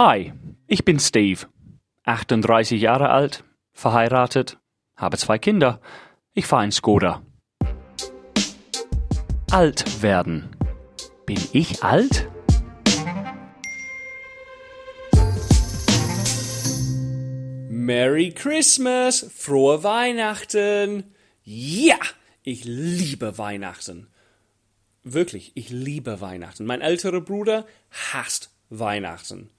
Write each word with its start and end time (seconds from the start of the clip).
Hi, 0.00 0.32
ich 0.68 0.84
bin 0.84 1.00
Steve, 1.00 1.48
38 2.04 2.80
Jahre 2.80 3.08
alt, 3.08 3.42
verheiratet, 3.72 4.56
habe 4.94 5.16
zwei 5.16 5.38
Kinder. 5.40 5.80
Ich 6.34 6.46
fahre 6.46 6.66
in 6.66 6.70
Skoda. 6.70 7.20
Alt 9.50 10.00
werden. 10.00 10.50
Bin 11.26 11.40
ich 11.52 11.82
alt? 11.82 12.28
Merry 17.68 18.30
Christmas, 18.30 19.28
frohe 19.34 19.82
Weihnachten. 19.82 21.12
Ja, 21.42 21.98
ich 22.44 22.62
liebe 22.64 23.36
Weihnachten. 23.36 24.06
Wirklich, 25.02 25.50
ich 25.56 25.70
liebe 25.70 26.20
Weihnachten. 26.20 26.66
Mein 26.66 26.82
älterer 26.82 27.20
Bruder 27.20 27.66
hasst 27.90 28.54
Weihnachten. 28.70 29.50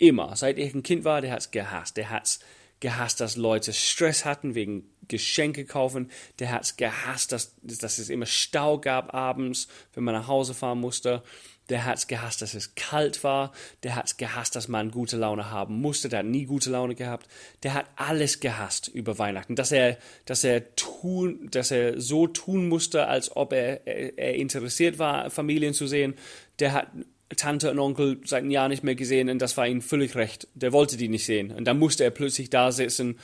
Immer. 0.00 0.34
Seit 0.34 0.58
ich 0.58 0.74
ein 0.74 0.82
Kind 0.82 1.04
war, 1.04 1.20
der 1.20 1.32
hat's 1.32 1.50
gehasst. 1.50 1.98
Der 1.98 2.08
hat's 2.08 2.40
gehasst, 2.80 3.20
dass 3.20 3.36
Leute 3.36 3.74
Stress 3.74 4.24
hatten 4.24 4.54
wegen 4.54 4.88
Geschenke 5.08 5.66
kaufen. 5.66 6.10
Der 6.38 6.50
hat's 6.50 6.78
gehasst, 6.78 7.32
dass, 7.32 7.54
dass 7.62 7.98
es 7.98 8.08
immer 8.08 8.24
Stau 8.24 8.78
gab 8.78 9.12
abends, 9.12 9.68
wenn 9.92 10.04
man 10.04 10.14
nach 10.14 10.26
Hause 10.26 10.54
fahren 10.54 10.80
musste. 10.80 11.22
Der 11.68 11.84
hat's 11.84 12.06
gehasst, 12.06 12.40
dass 12.40 12.54
es 12.54 12.74
kalt 12.76 13.22
war. 13.24 13.52
Der 13.82 13.94
hat's 13.94 14.16
gehasst, 14.16 14.56
dass 14.56 14.68
man 14.68 14.90
gute 14.90 15.18
Laune 15.18 15.50
haben 15.50 15.82
musste. 15.82 16.08
Der 16.08 16.20
hat 16.20 16.26
nie 16.26 16.46
gute 16.46 16.70
Laune 16.70 16.94
gehabt. 16.94 17.28
Der 17.62 17.74
hat 17.74 17.84
alles 17.96 18.40
gehasst 18.40 18.88
über 18.88 19.18
Weihnachten. 19.18 19.54
Dass 19.54 19.70
er, 19.70 19.98
dass 20.24 20.44
er 20.44 20.74
tun, 20.76 21.50
dass 21.50 21.70
er 21.70 22.00
so 22.00 22.26
tun 22.26 22.70
musste, 22.70 23.06
als 23.06 23.36
ob 23.36 23.52
er, 23.52 23.86
er, 23.86 24.18
er 24.18 24.34
interessiert 24.36 24.98
war, 24.98 25.28
Familien 25.28 25.74
zu 25.74 25.86
sehen. 25.86 26.14
Der 26.58 26.72
hat 26.72 26.88
Tante 27.36 27.70
und 27.70 27.78
Onkel 27.78 28.20
seit 28.24 28.42
einem 28.42 28.50
Jahr 28.50 28.68
nicht 28.68 28.82
mehr 28.82 28.94
gesehen 28.94 29.28
und 29.28 29.38
das 29.38 29.56
war 29.56 29.66
ihm 29.66 29.82
völlig 29.82 30.14
recht. 30.16 30.48
Der 30.54 30.72
wollte 30.72 30.96
die 30.96 31.08
nicht 31.08 31.24
sehen. 31.24 31.52
Und 31.52 31.64
dann 31.64 31.78
musste 31.78 32.04
er 32.04 32.10
plötzlich 32.10 32.50
da 32.50 32.72
sitzen 32.72 33.18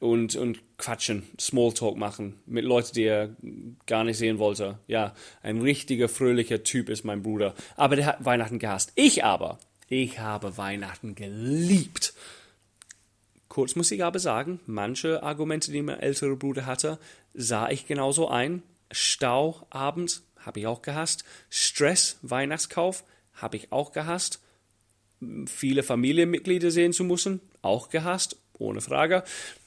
und, 0.00 0.36
und 0.36 0.60
quatschen, 0.78 1.24
Smalltalk 1.38 1.96
machen 1.96 2.40
mit 2.46 2.64
Leuten, 2.64 2.94
die 2.94 3.04
er 3.04 3.36
gar 3.86 4.04
nicht 4.04 4.18
sehen 4.18 4.38
wollte. 4.38 4.78
Ja, 4.86 5.14
ein 5.42 5.60
richtiger, 5.60 6.08
fröhlicher 6.08 6.62
Typ 6.62 6.88
ist 6.88 7.04
mein 7.04 7.22
Bruder. 7.22 7.54
Aber 7.76 7.96
der 7.96 8.06
hat 8.06 8.24
Weihnachten 8.24 8.58
gehasst. 8.58 8.92
Ich 8.94 9.24
aber, 9.24 9.58
ich 9.88 10.18
habe 10.18 10.56
Weihnachten 10.56 11.14
geliebt. 11.14 12.14
Kurz 13.48 13.74
muss 13.74 13.90
ich 13.90 14.04
aber 14.04 14.18
sagen, 14.18 14.60
manche 14.66 15.22
Argumente, 15.22 15.72
die 15.72 15.82
mein 15.82 16.00
älterer 16.00 16.36
Bruder 16.36 16.66
hatte, 16.66 16.98
sah 17.32 17.68
ich 17.68 17.86
genauso 17.86 18.28
ein. 18.28 18.62
Stau 18.90 19.66
abends 19.70 20.22
habe 20.38 20.60
ich 20.60 20.66
auch 20.66 20.82
gehasst. 20.82 21.24
Stress, 21.50 22.18
Weihnachtskauf, 22.22 23.04
habe 23.36 23.56
ich 23.56 23.72
auch 23.72 23.92
gehasst. 23.92 24.40
Viele 25.46 25.82
Familienmitglieder 25.82 26.70
sehen 26.70 26.92
zu 26.92 27.04
müssen, 27.04 27.40
auch 27.62 27.88
gehasst, 27.88 28.36
ohne 28.58 28.80
Frage. 28.80 29.24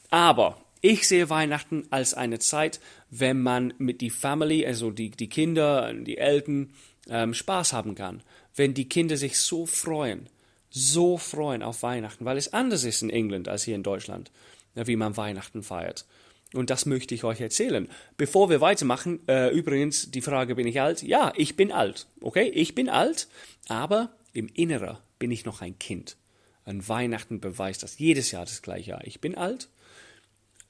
Aber 0.09 0.61
ich 0.81 1.07
sehe 1.07 1.29
Weihnachten 1.29 1.87
als 1.89 2.13
eine 2.13 2.39
Zeit, 2.39 2.79
wenn 3.09 3.41
man 3.41 3.73
mit 3.77 4.01
die 4.01 4.09
Family, 4.09 4.65
also 4.65 4.91
die, 4.91 5.11
die 5.11 5.29
Kinder, 5.29 5.93
die 5.93 6.17
Eltern, 6.17 6.73
ähm, 7.09 7.33
Spaß 7.33 7.73
haben 7.73 7.95
kann. 7.95 8.21
Wenn 8.55 8.73
die 8.73 8.87
Kinder 8.87 9.17
sich 9.17 9.39
so 9.39 9.65
freuen, 9.65 10.29
so 10.69 11.17
freuen 11.17 11.63
auf 11.63 11.83
Weihnachten, 11.83 12.25
weil 12.25 12.37
es 12.37 12.53
anders 12.53 12.83
ist 12.83 13.01
in 13.01 13.09
England 13.09 13.47
als 13.47 13.63
hier 13.63 13.75
in 13.75 13.83
Deutschland, 13.83 14.31
wie 14.75 14.95
man 14.95 15.17
Weihnachten 15.17 15.63
feiert. 15.63 16.05
Und 16.53 16.69
das 16.69 16.85
möchte 16.85 17.13
ich 17.13 17.23
euch 17.23 17.41
erzählen. 17.41 17.87
Bevor 18.17 18.49
wir 18.49 18.59
weitermachen, 18.59 19.19
äh, 19.27 19.49
übrigens 19.49 20.09
die 20.09 20.21
Frage, 20.21 20.55
bin 20.55 20.67
ich 20.67 20.81
alt? 20.81 21.03
Ja, 21.03 21.31
ich 21.35 21.55
bin 21.55 21.71
alt. 21.71 22.07
Okay, 22.21 22.49
ich 22.49 22.73
bin 22.73 22.89
alt, 22.89 23.27
aber 23.67 24.11
im 24.33 24.47
Inneren 24.47 24.97
bin 25.19 25.31
ich 25.31 25.45
noch 25.45 25.61
ein 25.61 25.77
Kind. 25.77 26.17
An 26.65 26.87
Weihnachten 26.87 27.39
beweist 27.39 27.83
das 27.83 27.99
jedes 27.99 28.31
Jahr 28.31 28.45
das 28.45 28.61
gleiche 28.61 28.91
Jahr. 28.91 29.05
Ich 29.05 29.21
bin 29.21 29.35
alt, 29.35 29.69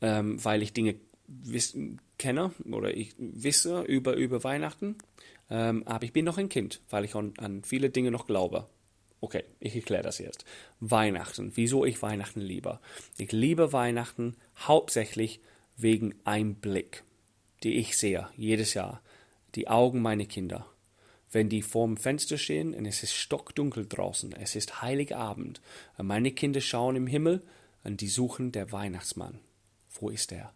ähm, 0.01 0.43
weil 0.43 0.61
ich 0.61 0.73
Dinge 0.73 0.95
wissen, 1.27 2.01
kenne 2.17 2.51
oder 2.69 2.95
ich 2.95 3.13
wisse 3.17 3.81
über, 3.83 4.15
über 4.15 4.43
Weihnachten, 4.43 4.97
ähm, 5.49 5.83
aber 5.85 6.03
ich 6.03 6.13
bin 6.13 6.25
noch 6.25 6.37
ein 6.37 6.49
Kind, 6.49 6.81
weil 6.89 7.05
ich 7.05 7.15
an, 7.15 7.33
an 7.37 7.63
viele 7.63 7.89
Dinge 7.89 8.11
noch 8.11 8.27
glaube. 8.27 8.67
Okay, 9.21 9.43
ich 9.59 9.75
erkläre 9.75 10.03
das 10.03 10.17
jetzt. 10.19 10.45
Weihnachten. 10.79 11.51
Wieso 11.55 11.85
ich 11.85 12.01
Weihnachten 12.01 12.39
liebe? 12.39 12.79
Ich 13.17 13.31
liebe 13.31 13.73
Weihnachten 13.73 14.35
hauptsächlich 14.57 15.41
wegen 15.81 16.13
einem 16.25 16.55
Blick, 16.55 17.03
die 17.63 17.75
ich 17.75 17.97
sehe 17.97 18.29
jedes 18.35 18.73
Jahr. 18.73 19.01
Die 19.55 19.67
Augen 19.67 20.01
meiner 20.01 20.25
Kinder. 20.25 20.67
Wenn 21.31 21.49
die 21.49 21.61
vorm 21.61 21.97
Fenster 21.97 22.37
stehen 22.37 22.73
und 22.73 22.85
es 22.85 23.03
ist 23.03 23.13
stockdunkel 23.13 23.87
draußen, 23.87 24.33
es 24.33 24.55
ist 24.55 24.81
Heiligabend, 24.81 25.61
und 25.97 26.07
meine 26.07 26.31
Kinder 26.31 26.59
schauen 26.59 26.95
im 26.95 27.07
Himmel 27.07 27.43
und 27.83 28.01
die 28.01 28.07
suchen 28.07 28.51
der 28.51 28.71
Weihnachtsmann. 28.71 29.39
Wo 29.99 30.09
ist 30.09 30.31
er? 30.31 30.53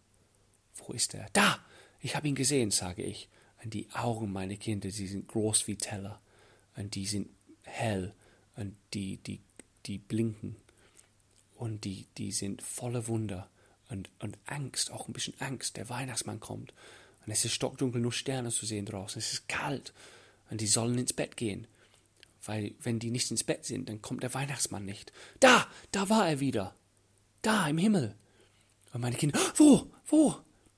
Wo 0.74 0.92
ist 0.92 1.14
er? 1.14 1.26
Da! 1.32 1.58
Ich 2.00 2.16
habe 2.16 2.28
ihn 2.28 2.34
gesehen, 2.34 2.70
sage 2.70 3.02
ich. 3.02 3.28
Und 3.62 3.72
die 3.72 3.88
Augen 3.92 4.30
meiner 4.30 4.56
Kinder, 4.56 4.88
die 4.88 5.06
sind 5.06 5.28
groß 5.28 5.66
wie 5.68 5.76
Teller. 5.76 6.20
Und 6.76 6.94
die 6.96 7.06
sind 7.06 7.30
hell. 7.62 8.12
Und 8.56 8.76
die, 8.92 9.16
die, 9.18 9.40
die 9.86 9.98
blinken. 9.98 10.56
Und 11.56 11.84
die, 11.84 12.06
die 12.18 12.32
sind 12.32 12.60
voller 12.60 13.06
Wunder 13.06 13.48
und, 13.94 14.10
und 14.18 14.38
Angst, 14.46 14.90
auch 14.90 15.08
ein 15.08 15.12
bisschen 15.12 15.34
Angst. 15.40 15.76
Der 15.76 15.88
Weihnachtsmann 15.88 16.40
kommt. 16.40 16.74
Und 17.24 17.32
es 17.32 17.44
ist 17.44 17.54
stockdunkel, 17.54 18.00
nur 18.00 18.12
Sterne 18.12 18.50
zu 18.50 18.66
sehen 18.66 18.86
draußen. 18.86 19.18
Es 19.18 19.32
ist 19.32 19.48
kalt. 19.48 19.94
Und 20.50 20.60
die 20.60 20.66
sollen 20.66 20.98
ins 20.98 21.12
Bett 21.12 21.36
gehen. 21.36 21.66
Weil, 22.44 22.74
wenn 22.82 22.98
die 22.98 23.10
nicht 23.10 23.30
ins 23.30 23.44
Bett 23.44 23.64
sind, 23.64 23.88
dann 23.88 24.02
kommt 24.02 24.22
der 24.22 24.34
Weihnachtsmann 24.34 24.84
nicht. 24.84 25.12
Da, 25.40 25.66
da 25.92 26.08
war 26.10 26.28
er 26.28 26.40
wieder. 26.40 26.74
Da, 27.40 27.66
im 27.68 27.78
Himmel. 27.78 28.14
Und 28.92 29.00
meine 29.00 29.16
Kinder, 29.16 29.38
wo, 29.56 29.90
wo? 30.06 30.36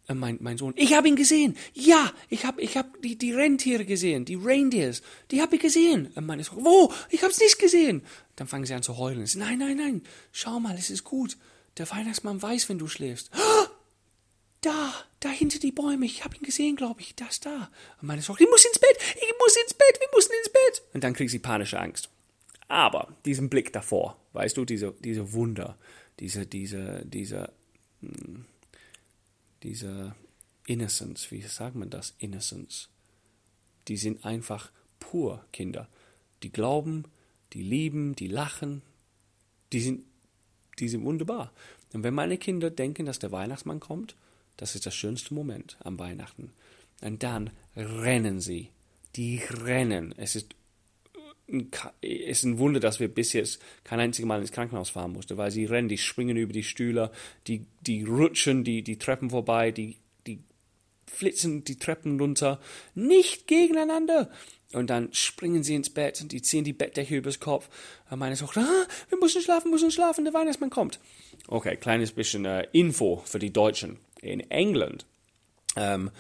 Und 0.09 0.19
mein, 0.19 0.39
mein 0.41 0.57
Sohn, 0.57 0.75
ich 0.77 0.95
habe 0.95 1.09
ihn 1.09 1.17
gesehen. 1.17 1.57
Ja, 1.75 2.13
ich 2.29 2.45
habe 2.45 2.63
ich 2.63 2.77
hab 2.77 3.03
die, 3.03 3.19
die 3.19 3.33
Rentiere 3.33 3.85
gesehen, 3.85 4.25
die 4.25 4.39
Reindeers. 4.41 5.03
Die 5.33 5.43
habe 5.43 5.57
ich 5.57 5.63
gesehen. 5.63 6.13
Und 6.15 6.27
meine 6.27 6.45
Sohn, 6.45 6.65
wo? 6.65 6.93
Ich 7.11 7.23
habe 7.23 7.33
es 7.33 7.41
nicht 7.41 7.59
gesehen. 7.59 8.03
Dann 8.37 8.47
fangen 8.47 8.67
sie 8.67 8.75
an 8.75 8.85
zu 8.85 8.99
heulen. 8.99 9.29
Nein, 9.35 9.59
nein, 9.59 9.77
nein. 9.77 10.03
Schau 10.31 10.61
mal, 10.61 10.77
es 10.77 10.91
ist 10.91 11.03
gut. 11.03 11.37
Der 11.79 11.91
Weihnachtsmann 11.91 12.41
weiß, 12.41 12.69
wenn 12.69 12.79
du 12.79 12.89
schläfst. 12.89 13.31
Da, 14.63 14.93
da 15.21 15.29
hinter 15.29 15.59
die 15.59 15.73
Bäume. 15.73 16.07
Ich 16.07 16.25
habe 16.25 16.37
ihn 16.37 16.43
gesehen, 16.43 16.77
glaube 16.77 17.01
ich. 17.01 17.15
Da 17.15 17.27
ist 17.27 17.47
da. 17.47 17.71
Und 18.01 18.09
meine 18.09 18.23
Tochter, 18.23 18.43
ich 18.43 18.51
muss 18.51 18.65
ins 18.65 18.79
Bett. 18.79 18.97
Ich 19.15 19.35
muss 19.39 19.57
ins 19.57 19.75
Bett. 19.75 20.01
Wir 20.01 20.09
müssen 20.15 20.33
ins 20.41 20.53
Bett. 20.53 20.83
Und 20.95 21.05
dann 21.05 21.13
kriegt 21.13 21.31
sie 21.31 21.39
panische 21.39 21.79
Angst. 21.79 22.09
Aber 22.69 23.15
diesen 23.25 23.49
Blick 23.49 23.73
davor, 23.73 24.21
weißt 24.33 24.57
du, 24.57 24.65
diese, 24.65 24.93
diese 24.99 25.33
Wunder, 25.33 25.79
diese, 26.19 26.47
diese, 26.47 27.05
diese, 27.05 27.53
hm, 28.01 28.47
diese 29.63 30.17
Innocence, 30.67 31.31
wie 31.31 31.43
sagt 31.43 31.77
man 31.77 31.91
das? 31.91 32.15
Innocence. 32.19 32.89
Die 33.87 33.97
sind 33.97 34.25
einfach 34.25 34.73
pur 34.99 35.45
Kinder. 35.53 35.89
Die 36.43 36.51
glauben, 36.51 37.05
die 37.53 37.63
lieben, 37.63 38.17
die 38.17 38.27
lachen. 38.27 38.83
Die 39.73 39.81
sind 39.81 40.05
die 40.79 40.89
sind 40.89 41.05
wunderbar. 41.05 41.53
Und 41.93 42.03
wenn 42.03 42.15
meine 42.15 42.39
Kinder 42.39 42.71
denken, 42.71 43.07
dass 43.07 43.19
der 43.19 43.33
Weihnachtsmann 43.33 43.81
kommt, 43.81 44.17
das 44.57 44.75
ist 44.75 44.87
das 44.87 44.95
schönste 44.95 45.35
Moment 45.35 45.77
am 45.81 45.99
Weihnachten. 45.99 46.53
Und 47.03 47.23
dann 47.23 47.51
rennen 47.77 48.41
sie. 48.41 48.71
Die 49.15 49.41
rennen. 49.51 50.15
Es 50.17 50.37
ist, 50.37 50.55
es 51.47 51.63
ist 52.03 52.45
ein 52.45 52.59
Wunder, 52.59 52.81
dass 52.81 53.01
wir 53.01 53.09
bis 53.09 53.33
jetzt 53.33 53.63
kein 53.85 54.01
einziges 54.01 54.27
Mal 54.27 54.41
ins 54.41 54.53
Krankenhaus 54.53 54.91
fahren 54.91 55.13
mussten, 55.13 55.37
weil 55.37 55.51
sie 55.51 55.65
rennen, 55.65 55.89
die 55.89 55.99
springen 55.99 56.37
über 56.37 56.53
die 56.53 56.65
Stühle, 56.65 57.11
die, 57.47 57.67
die 57.83 58.05
rutschen 58.05 58.65
die, 58.65 58.83
die 58.83 58.99
Treppen 58.99 59.31
vorbei, 59.31 59.71
die 59.71 59.97
flitzen 61.07 61.65
die 61.65 61.79
Treppen 61.79 62.21
runter. 62.21 62.61
Nicht 62.95 63.47
gegeneinander. 63.47 64.31
Und 64.73 64.91
dann 64.91 65.13
springen 65.13 65.63
sie 65.63 65.75
ins 65.75 65.91
Bett 65.91 66.21
und 66.21 66.33
die 66.33 66.43
ziehen 66.43 66.65
die 66.65 66.73
Bettdecke 66.73 67.17
übers 67.17 67.41
Kopf. 67.41 67.69
Und 68.11 68.19
meine 68.19 68.37
Tochter, 68.37 68.63
ah, 68.63 68.87
wir 69.09 69.19
müssen 69.19 69.41
schlafen, 69.41 69.71
müssen 69.71 69.91
schlafen, 69.91 70.25
der 70.25 70.35
Weihnachtsmann 70.35 70.71
kommt. 70.71 70.99
Okay, 71.49 71.77
kleines 71.77 72.13
bisschen 72.13 72.45
äh, 72.45 72.67
Info 72.73 73.23
für 73.25 73.39
die 73.39 73.53
Deutschen. 73.53 73.99
In 74.21 74.41
England, 74.51 75.07
ähm, 75.77 76.11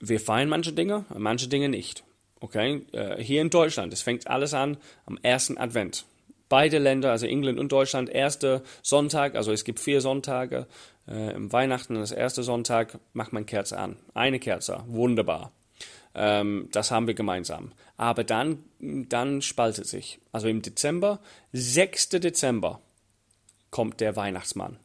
wir 0.00 0.20
feiern 0.20 0.48
manche 0.48 0.72
Dinge, 0.72 1.06
manche 1.16 1.48
Dinge 1.48 1.68
nicht. 1.68 2.04
Okay, 2.40 2.82
äh, 2.92 3.22
hier 3.22 3.40
in 3.40 3.48
Deutschland, 3.48 3.92
es 3.92 4.02
fängt 4.02 4.26
alles 4.26 4.52
an 4.52 4.76
am 5.06 5.18
ersten 5.22 5.56
Advent. 5.56 6.04
Beide 6.54 6.78
Länder, 6.78 7.10
also 7.10 7.26
England 7.26 7.58
und 7.58 7.72
Deutschland, 7.72 8.08
erster 8.08 8.62
Sonntag, 8.80 9.34
also 9.34 9.50
es 9.50 9.64
gibt 9.64 9.80
vier 9.80 10.00
Sonntage. 10.00 10.68
Äh, 11.08 11.34
Im 11.34 11.52
Weihnachten, 11.52 11.96
das 11.96 12.12
erste 12.12 12.44
Sonntag, 12.44 13.00
macht 13.12 13.32
man 13.32 13.44
Kerze 13.44 13.76
an. 13.76 13.96
Eine 14.14 14.38
Kerze, 14.38 14.84
wunderbar. 14.86 15.50
Ähm, 16.14 16.68
das 16.70 16.92
haben 16.92 17.08
wir 17.08 17.14
gemeinsam. 17.14 17.72
Aber 17.96 18.22
dann, 18.22 18.62
dann 18.78 19.42
spaltet 19.42 19.88
sich. 19.88 20.20
Also 20.30 20.46
im 20.46 20.62
Dezember, 20.62 21.18
6. 21.50 22.10
Dezember, 22.10 22.80
kommt 23.72 24.00
der 24.00 24.14
Weihnachtsmann. 24.14 24.78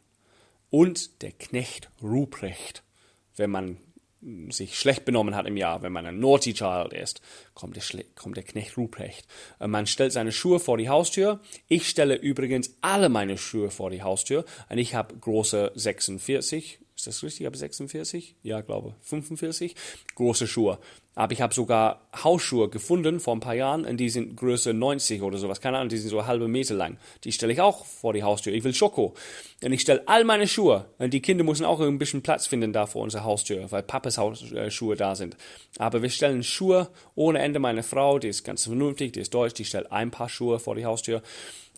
Und 0.72 1.22
der 1.22 1.34
Knecht 1.34 1.92
Ruprecht, 2.02 2.82
wenn 3.36 3.52
man 3.52 3.78
sich 4.50 4.78
schlecht 4.78 5.06
benommen 5.06 5.36
hat 5.36 5.48
im 5.48 5.58
Jahr, 5.58 5.82
wenn 5.82 5.94
man 5.94 6.06
ein 6.06 6.20
Naughty 6.20 6.54
Child 6.54 6.94
ist, 6.94 7.22
kommt 7.54 7.76
der, 7.76 7.82
Schle 7.82 8.06
kommt 8.16 8.36
der 8.36 8.44
Knecht 8.44 8.78
Ruprecht. 8.78 9.28
Äh, 9.60 9.68
man 9.68 9.88
stellt 9.88 10.12
seine 10.12 10.32
Schuhe 10.32 10.60
vor 10.60 10.78
die 10.78 10.90
Haustür. 10.90 11.40
Ich 11.68 11.88
stelle 11.88 12.16
übrigens 12.16 12.76
alle 12.82 13.10
meine 13.10 13.38
Schuhe 13.38 13.70
vor 13.70 13.90
die 13.90 14.04
Haustür. 14.04 14.46
Und 14.70 14.78
ich 14.78 14.94
habe 14.94 15.16
große 15.16 15.72
46, 15.76 16.80
ist 16.96 17.08
das 17.08 17.24
richtig? 17.24 17.42
Ich 17.42 17.46
habe 17.46 17.58
46? 17.58 18.36
Ja, 18.44 18.62
glaube 18.62 18.96
45 19.02 19.76
große 20.16 20.48
Schuhe. 20.48 20.80
Aber 21.16 21.34
ich 21.34 21.42
habe 21.42 21.54
sogar 21.54 22.08
Hausschuhe 22.24 22.70
gefunden 22.70 23.20
vor 23.20 23.36
ein 23.36 23.42
paar 23.42 23.56
Jahren 23.56 23.84
und 23.84 23.98
die 23.98 24.10
sind 24.10 24.38
Größe 24.38 24.74
90 24.74 25.22
oder 25.22 25.38
sowas. 25.38 25.60
Keine 25.60 25.78
Ahnung, 25.78 25.90
die 25.90 25.98
sind 25.98 26.10
so 26.10 26.26
halbe 26.26 26.48
Meter 26.48 26.76
lang. 26.76 26.98
Die 27.24 27.32
stelle 27.32 27.52
ich 27.52 27.60
auch 27.60 27.86
vor 27.86 28.14
die 28.14 28.24
Haustür. 28.24 28.54
Ich 28.54 28.64
will 28.64 28.74
Schoko. 28.74 29.16
Und 29.64 29.74
ich 29.74 29.82
stelle 29.82 30.04
all 30.06 30.24
meine 30.24 30.48
Schuhe. 30.48 30.86
Und 30.98 31.14
die 31.14 31.22
Kinder 31.22 31.44
müssen 31.44 31.66
auch 31.66 31.82
ein 31.82 31.98
bisschen 31.98 32.22
Platz 32.22 32.48
finden 32.48 32.72
da 32.72 32.86
vor 32.86 33.02
unserer 33.02 33.26
Haustür, 33.26 33.70
weil 33.72 33.84
Papas 33.84 34.18
Hausschuhe 34.18 34.96
da 34.96 35.16
sind. 35.16 35.36
Aber 35.78 36.02
wir 36.02 36.10
stellen 36.10 36.44
Schuhe 36.44 36.90
ohne 37.16 37.40
Ende. 37.40 37.60
Meine 37.60 37.84
Frau, 37.84 38.20
die 38.20 38.30
ist 38.30 38.44
ganz 38.44 38.64
vernünftig, 38.64 39.14
die 39.14 39.20
ist 39.20 39.34
deutsch, 39.34 39.56
die 39.56 39.66
stellt 39.66 39.92
ein 39.92 40.12
paar 40.12 40.30
Schuhe 40.30 40.60
vor 40.60 40.76
die 40.76 40.86
Haustür. 40.86 41.22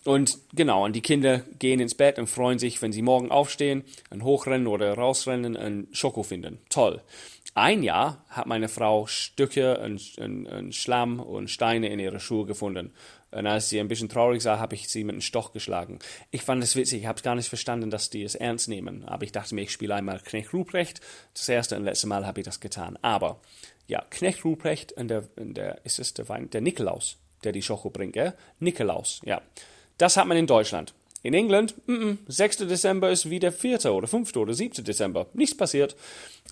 Und 0.03 0.37
genau, 0.53 0.85
und 0.85 0.95
die 0.95 1.01
Kinder 1.01 1.41
gehen 1.59 1.79
ins 1.79 1.95
Bett 1.95 2.19
und 2.19 2.27
freuen 2.27 2.59
sich, 2.59 2.81
wenn 2.81 2.91
sie 2.91 3.03
morgen 3.03 3.31
aufstehen, 3.31 3.83
und 4.09 4.23
hochrennen 4.23 4.67
oder 4.67 4.93
rausrennen 4.93 5.55
und 5.55 5.87
Schoko 5.95 6.23
finden. 6.23 6.59
Toll 6.69 7.01
ein 7.53 7.83
Jahr 7.83 8.23
hat 8.29 8.47
meine 8.47 8.69
Frau 8.69 9.07
Stücke 9.21 9.79
und, 9.79 10.17
und, 10.17 10.47
und, 10.47 10.75
Schlamm 10.75 11.19
und 11.19 11.49
Steine 11.49 11.89
in 11.89 11.99
ihre 11.99 12.19
Schuhe 12.19 12.45
gefunden. 12.45 12.93
Und 13.31 13.47
als 13.47 13.69
sie 13.69 13.79
ein 13.79 13.87
bisschen 13.87 14.09
traurig 14.09 14.41
sah, 14.41 14.59
habe 14.59 14.75
ich 14.75 14.89
sie 14.89 15.03
mit 15.03 15.13
einem 15.13 15.21
Stoch 15.21 15.53
geschlagen. 15.53 15.99
Ich 16.31 16.41
fand 16.41 16.61
es 16.63 16.75
witzig, 16.75 17.01
ich 17.01 17.07
habe 17.07 17.21
gar 17.21 17.35
nicht 17.35 17.47
verstanden, 17.47 17.89
dass 17.89 18.09
die 18.09 18.23
es 18.23 18.35
ernst 18.35 18.67
nehmen. 18.67 19.05
Aber 19.05 19.23
ich 19.23 19.31
dachte 19.31 19.55
mir, 19.55 19.61
ich 19.61 19.71
spiele 19.71 19.95
einmal 19.95 20.19
Knecht 20.19 20.53
Ruprecht. 20.53 20.99
Das 21.33 21.47
erste 21.47 21.77
und 21.77 21.85
letzte 21.85 22.07
Mal 22.07 22.25
habe 22.25 22.41
ich 22.41 22.45
das 22.45 22.59
getan. 22.59 22.97
Aber 23.01 23.39
ja, 23.87 24.03
Knecht 24.09 24.43
Ruprecht 24.43 24.91
und 24.93 25.07
der, 25.07 25.27
und 25.37 25.55
der 25.55 25.85
ist 25.85 25.99
es 25.99 26.13
der 26.13 26.27
Wein, 26.27 26.49
der 26.49 26.61
Nikolaus, 26.61 27.17
der 27.43 27.51
die 27.51 27.61
Schoko 27.61 27.89
bringt, 27.89 28.13
gell? 28.13 28.33
Nikolaus, 28.59 29.21
ja. 29.23 29.41
Das 29.97 30.17
hat 30.17 30.27
man 30.27 30.37
in 30.37 30.47
Deutschland. 30.47 30.93
In 31.23 31.33
England, 31.35 31.75
mm 31.87 31.93
-mm, 31.93 32.17
6. 32.27 32.57
Dezember 32.57 33.11
ist 33.11 33.29
wie 33.29 33.39
der 33.39 33.51
4. 33.51 33.85
oder 33.93 34.07
5. 34.07 34.35
oder 34.37 34.53
7. 34.53 34.83
Dezember. 34.83 35.27
Nichts 35.33 35.55
passiert. 35.55 35.95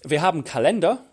Wir 0.04 0.22
haben 0.22 0.44
Kalender. 0.44 1.06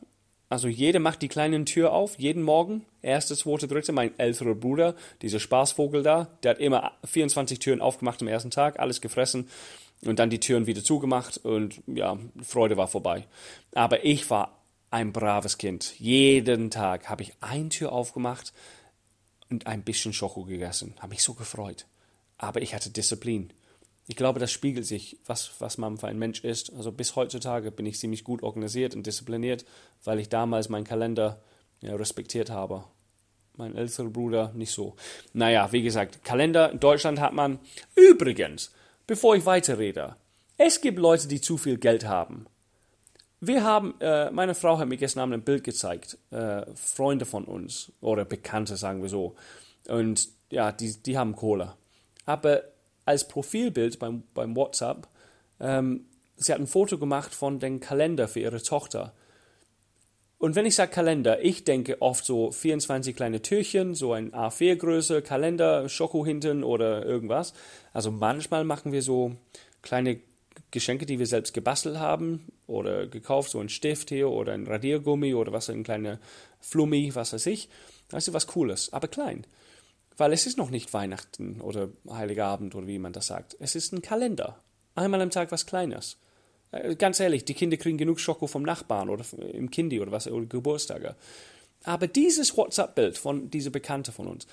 Also 0.48 0.68
jeder 0.68 1.00
macht 1.00 1.22
die 1.22 1.28
kleine 1.28 1.64
Tür 1.64 1.92
auf, 1.92 2.18
jeden 2.18 2.42
Morgen. 2.42 2.84
Erste, 3.02 3.36
zweite, 3.36 3.66
dritte. 3.66 3.92
Mein 3.92 4.16
älterer 4.18 4.54
Bruder, 4.54 4.94
dieser 5.22 5.40
Spaßvogel 5.40 6.02
da, 6.02 6.28
der 6.42 6.52
hat 6.52 6.58
immer 6.58 6.92
24 7.04 7.58
Türen 7.58 7.80
aufgemacht 7.80 8.22
am 8.22 8.28
ersten 8.28 8.50
Tag, 8.50 8.78
alles 8.78 9.00
gefressen 9.00 9.48
und 10.02 10.18
dann 10.18 10.30
die 10.30 10.40
Türen 10.40 10.66
wieder 10.66 10.84
zugemacht 10.84 11.38
und 11.38 11.82
ja, 11.86 12.16
Freude 12.42 12.76
war 12.76 12.86
vorbei. 12.86 13.26
Aber 13.74 14.04
ich 14.04 14.30
war 14.30 14.62
ein 14.90 15.12
braves 15.12 15.58
Kind. 15.58 15.98
Jeden 15.98 16.70
Tag 16.70 17.08
habe 17.08 17.22
ich 17.22 17.32
eine 17.40 17.70
Tür 17.70 17.92
aufgemacht 17.92 18.52
und 19.50 19.66
ein 19.66 19.82
bisschen 19.82 20.12
Schoko 20.12 20.44
gegessen. 20.44 20.94
Habe 21.00 21.10
mich 21.10 21.22
so 21.22 21.34
gefreut 21.34 21.86
aber 22.38 22.62
ich 22.62 22.74
hatte 22.74 22.90
Disziplin. 22.90 23.50
Ich 24.08 24.16
glaube, 24.16 24.38
das 24.38 24.52
spiegelt 24.52 24.86
sich, 24.86 25.18
was, 25.26 25.50
was 25.58 25.78
man 25.78 25.98
für 25.98 26.06
ein 26.06 26.18
Mensch 26.18 26.44
ist. 26.44 26.72
Also 26.74 26.92
bis 26.92 27.16
heutzutage 27.16 27.72
bin 27.72 27.86
ich 27.86 27.98
ziemlich 27.98 28.22
gut 28.22 28.42
organisiert 28.42 28.94
und 28.94 29.06
diszipliniert, 29.06 29.64
weil 30.04 30.20
ich 30.20 30.28
damals 30.28 30.68
meinen 30.68 30.84
Kalender 30.84 31.40
ja, 31.80 31.94
respektiert 31.96 32.50
habe. 32.50 32.84
Mein 33.56 33.74
älterer 33.74 34.10
Bruder 34.10 34.52
nicht 34.54 34.70
so. 34.70 34.94
Naja, 35.32 35.72
wie 35.72 35.82
gesagt, 35.82 36.24
Kalender 36.24 36.70
in 36.70 36.78
Deutschland 36.78 37.20
hat 37.20 37.32
man. 37.32 37.58
Übrigens, 37.96 38.72
bevor 39.06 39.34
ich 39.34 39.46
weiterrede, 39.46 40.14
es 40.58 40.80
gibt 40.80 40.98
Leute, 40.98 41.26
die 41.26 41.40
zu 41.40 41.56
viel 41.56 41.78
Geld 41.78 42.06
haben. 42.06 42.46
Wir 43.40 43.64
haben, 43.64 43.94
äh, 44.00 44.30
meine 44.30 44.54
Frau 44.54 44.78
hat 44.78 44.88
mir 44.88 44.96
gestern 44.96 45.20
Abend 45.20 45.34
ein 45.34 45.44
Bild 45.44 45.64
gezeigt, 45.64 46.16
äh, 46.30 46.64
Freunde 46.74 47.24
von 47.24 47.44
uns 47.44 47.92
oder 48.00 48.24
Bekannte, 48.24 48.76
sagen 48.76 49.02
wir 49.02 49.08
so. 49.08 49.34
Und 49.88 50.28
ja, 50.50 50.72
die, 50.72 50.94
die 51.02 51.18
haben 51.18 51.34
Kohle 51.34 51.74
aber 52.26 52.64
als 53.06 53.26
Profilbild 53.26 53.98
beim, 53.98 54.24
beim 54.34 54.54
WhatsApp, 54.54 55.08
ähm, 55.58 56.04
sie 56.36 56.52
hat 56.52 56.60
ein 56.60 56.66
Foto 56.66 56.98
gemacht 56.98 57.34
von 57.34 57.58
dem 57.58 57.80
Kalender 57.80 58.28
für 58.28 58.40
ihre 58.40 58.62
Tochter. 58.62 59.14
Und 60.38 60.54
wenn 60.54 60.66
ich 60.66 60.74
sage 60.74 60.92
Kalender, 60.92 61.42
ich 61.42 61.64
denke 61.64 62.02
oft 62.02 62.26
so 62.26 62.50
24 62.50 63.16
kleine 63.16 63.40
Türchen, 63.40 63.94
so 63.94 64.12
ein 64.12 64.32
A4-Größe, 64.32 65.22
Kalender, 65.22 65.88
Schoko 65.88 66.26
hinten 66.26 66.62
oder 66.62 67.06
irgendwas. 67.06 67.54
Also 67.94 68.10
manchmal 68.10 68.64
machen 68.64 68.92
wir 68.92 69.00
so 69.00 69.36
kleine 69.80 70.20
Geschenke, 70.70 71.06
die 71.06 71.18
wir 71.18 71.26
selbst 71.26 71.54
gebastelt 71.54 71.98
haben 71.98 72.52
oder 72.66 73.06
gekauft, 73.06 73.50
so 73.50 73.60
ein 73.60 73.70
Stift 73.70 74.10
hier 74.10 74.28
oder 74.28 74.52
ein 74.52 74.66
Radiergummi 74.66 75.32
oder 75.32 75.52
was, 75.52 75.70
ein 75.70 75.84
kleiner 75.84 76.18
Flummi, 76.60 77.14
was 77.14 77.32
weiß 77.32 77.46
ich. 77.46 77.70
Das 78.08 78.28
ist 78.28 78.34
was 78.34 78.46
Cooles, 78.46 78.92
aber 78.92 79.08
klein. 79.08 79.46
Weil 80.16 80.32
es 80.32 80.46
ist 80.46 80.56
noch 80.56 80.70
nicht 80.70 80.94
Weihnachten 80.94 81.60
oder 81.60 81.90
Heiligabend 82.08 82.74
oder 82.74 82.86
wie 82.86 82.98
man 82.98 83.12
das 83.12 83.26
sagt. 83.26 83.56
Es 83.60 83.74
ist 83.74 83.92
ein 83.92 84.02
Kalender. 84.02 84.58
Einmal 84.94 85.20
am 85.20 85.30
Tag 85.30 85.52
was 85.52 85.66
Kleines. 85.66 86.16
Äh, 86.72 86.96
ganz 86.96 87.20
ehrlich, 87.20 87.44
die 87.44 87.54
Kinder 87.54 87.76
kriegen 87.76 87.98
genug 87.98 88.18
Schoko 88.20 88.46
vom 88.46 88.62
Nachbarn 88.62 89.10
oder 89.10 89.24
im 89.52 89.70
Kindi 89.70 90.00
oder 90.00 90.12
was, 90.12 90.26
oder 90.26 90.46
Geburtstage. 90.46 91.16
Aber 91.84 92.06
dieses 92.06 92.56
WhatsApp-Bild 92.56 93.18
von 93.18 93.50
dieser 93.50 93.70
Bekannte 93.70 94.10
von 94.10 94.26
uns, 94.26 94.46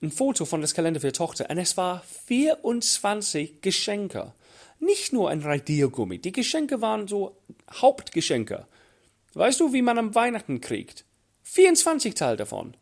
ein 0.00 0.12
Foto 0.12 0.44
von 0.44 0.60
das 0.60 0.74
Kalender 0.74 1.00
für 1.00 1.08
die 1.08 1.12
Tochter, 1.12 1.50
und 1.50 1.58
es 1.58 1.76
war 1.76 2.02
24 2.26 3.60
Geschenke. 3.60 4.32
Nicht 4.78 5.12
nur 5.12 5.28
ein 5.28 5.42
Radiergummi. 5.42 6.18
Die 6.18 6.30
Geschenke 6.30 6.80
waren 6.80 7.08
so 7.08 7.36
Hauptgeschenke. 7.72 8.66
Weißt 9.34 9.58
du, 9.58 9.72
wie 9.72 9.82
man 9.82 9.98
am 9.98 10.14
Weihnachten 10.14 10.60
kriegt? 10.60 11.04
24 11.42 12.14
Teil 12.14 12.36
davon. 12.36 12.76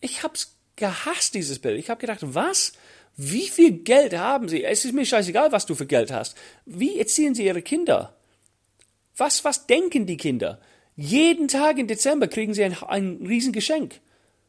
Ich 0.00 0.22
hab's 0.22 0.54
gehasst, 0.82 1.34
dieses 1.34 1.60
Bild. 1.60 1.78
Ich 1.78 1.90
habe 1.90 2.00
gedacht, 2.00 2.18
was? 2.22 2.72
Wie 3.16 3.46
viel 3.46 3.70
Geld 3.70 4.18
haben 4.18 4.48
sie? 4.48 4.64
Es 4.64 4.84
ist 4.84 4.92
mir 4.92 5.06
scheißegal, 5.06 5.52
was 5.52 5.64
du 5.64 5.76
für 5.76 5.86
Geld 5.86 6.10
hast. 6.10 6.36
Wie 6.66 6.98
erziehen 6.98 7.36
sie 7.36 7.46
ihre 7.46 7.62
Kinder? 7.62 8.16
Was, 9.16 9.44
was 9.44 9.68
denken 9.68 10.06
die 10.06 10.16
Kinder? 10.16 10.60
Jeden 10.96 11.46
Tag 11.46 11.78
im 11.78 11.86
Dezember 11.86 12.26
kriegen 12.26 12.52
sie 12.52 12.64
ein, 12.64 12.76
ein 12.82 13.24
Riesengeschenk. 13.24 14.00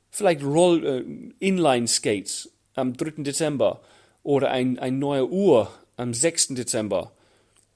Vielleicht 0.10 0.44
Roll, 0.44 0.84
äh, 0.86 1.46
Inline-Skates 1.46 2.52
am 2.74 2.98
3. 2.98 3.22
Dezember 3.22 3.82
oder 4.24 4.50
ein, 4.50 4.80
ein 4.80 4.98
neue 4.98 5.30
Uhr 5.30 5.72
am 5.98 6.16
6. 6.16 6.56
Dezember. 6.56 7.12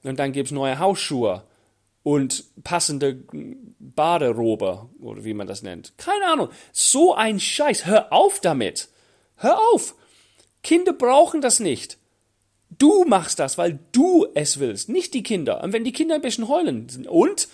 Und 0.02 0.18
dann 0.18 0.32
gibt's 0.32 0.50
neue 0.50 0.80
Hausschuhe 0.80 1.44
und 2.08 2.44
passende 2.64 3.22
Baderobe 3.78 4.88
oder 4.98 5.24
wie 5.24 5.34
man 5.34 5.46
das 5.46 5.62
nennt. 5.62 5.92
Keine 5.98 6.24
Ahnung. 6.24 6.48
So 6.72 7.14
ein 7.14 7.38
Scheiß. 7.38 7.84
Hör 7.84 8.14
auf 8.14 8.40
damit. 8.40 8.88
Hör 9.36 9.58
auf. 9.74 9.94
Kinder 10.62 10.94
brauchen 10.94 11.42
das 11.42 11.60
nicht. 11.60 11.98
Du 12.70 13.04
machst 13.04 13.38
das, 13.38 13.58
weil 13.58 13.78
du 13.92 14.26
es 14.34 14.58
willst, 14.58 14.88
nicht 14.88 15.12
die 15.12 15.22
Kinder. 15.22 15.62
Und 15.62 15.74
wenn 15.74 15.84
die 15.84 15.92
Kinder 15.92 16.14
ein 16.14 16.22
bisschen 16.22 16.48
heulen 16.48 17.06
und 17.10 17.48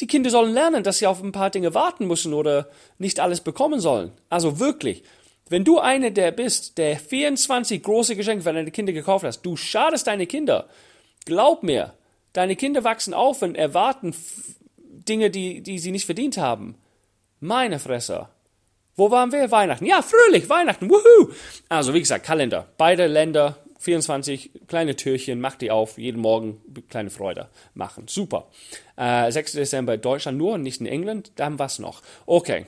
die 0.00 0.06
Kinder 0.06 0.30
sollen 0.30 0.54
lernen, 0.54 0.82
dass 0.82 0.96
sie 0.96 1.06
auf 1.06 1.22
ein 1.22 1.32
paar 1.32 1.50
Dinge 1.50 1.74
warten 1.74 2.06
müssen 2.06 2.32
oder 2.32 2.70
nicht 2.96 3.20
alles 3.20 3.42
bekommen 3.42 3.80
sollen. 3.80 4.10
Also 4.30 4.58
wirklich, 4.58 5.02
wenn 5.50 5.64
du 5.64 5.80
einer 5.80 6.10
der 6.10 6.32
bist, 6.32 6.78
der 6.78 6.98
24 6.98 7.82
große 7.82 8.16
Geschenke 8.16 8.44
für 8.44 8.54
deine 8.54 8.70
Kinder 8.70 8.94
gekauft 8.94 9.26
hast, 9.26 9.42
du 9.42 9.54
schadest 9.54 10.06
deine 10.06 10.26
Kinder. 10.26 10.66
Glaub 11.26 11.62
mir, 11.62 11.92
Deine 12.36 12.54
Kinder 12.54 12.84
wachsen 12.84 13.14
auf 13.14 13.40
und 13.40 13.54
erwarten 13.54 14.14
Dinge, 14.76 15.30
die, 15.30 15.62
die 15.62 15.78
sie 15.78 15.90
nicht 15.90 16.04
verdient 16.04 16.36
haben. 16.36 16.74
Meine 17.40 17.78
Fresse. 17.78 18.28
Wo 18.94 19.10
waren 19.10 19.32
wir? 19.32 19.50
Weihnachten. 19.50 19.86
Ja, 19.86 20.02
fröhlich, 20.02 20.46
Weihnachten. 20.50 20.90
Wuhu! 20.90 21.32
Also, 21.70 21.94
wie 21.94 22.00
gesagt, 22.00 22.26
Kalender. 22.26 22.66
Beide 22.76 23.06
Länder, 23.06 23.56
24 23.78 24.50
kleine 24.66 24.96
Türchen, 24.96 25.40
mach 25.40 25.56
die 25.56 25.70
auf, 25.70 25.96
jeden 25.96 26.20
Morgen 26.20 26.60
kleine 26.90 27.08
Freude 27.08 27.48
machen. 27.72 28.06
Super. 28.06 28.48
Äh, 28.96 29.32
6. 29.32 29.52
Dezember 29.52 29.96
Deutschland 29.96 30.36
nur, 30.36 30.58
nicht 30.58 30.82
in 30.82 30.86
England. 30.86 31.32
Dann 31.36 31.58
was 31.58 31.78
noch? 31.78 32.02
Okay. 32.26 32.66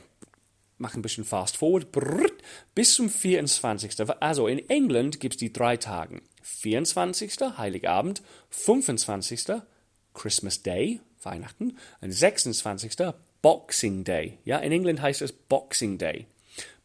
Mach 0.78 0.94
ein 0.94 1.02
bisschen 1.02 1.24
fast 1.24 1.58
forward. 1.58 1.92
Brrrt, 1.92 2.40
bis 2.74 2.94
zum 2.94 3.10
24. 3.10 3.96
Also, 4.20 4.46
in 4.46 4.66
England 4.70 5.20
gibt 5.20 5.34
es 5.34 5.38
die 5.38 5.52
drei 5.52 5.76
Tagen. 5.76 6.22
24. 6.42 7.58
Heiligabend, 7.58 8.22
25. 8.50 9.62
Christmas 10.14 10.62
Day, 10.62 11.00
Weihnachten, 11.22 11.76
und 12.00 12.12
26. 12.12 12.96
Boxing 13.42 14.04
Day. 14.04 14.38
Ja, 14.44 14.58
in 14.58 14.72
England 14.72 15.00
heißt 15.00 15.22
es 15.22 15.32
Boxing 15.32 15.98
Day. 15.98 16.26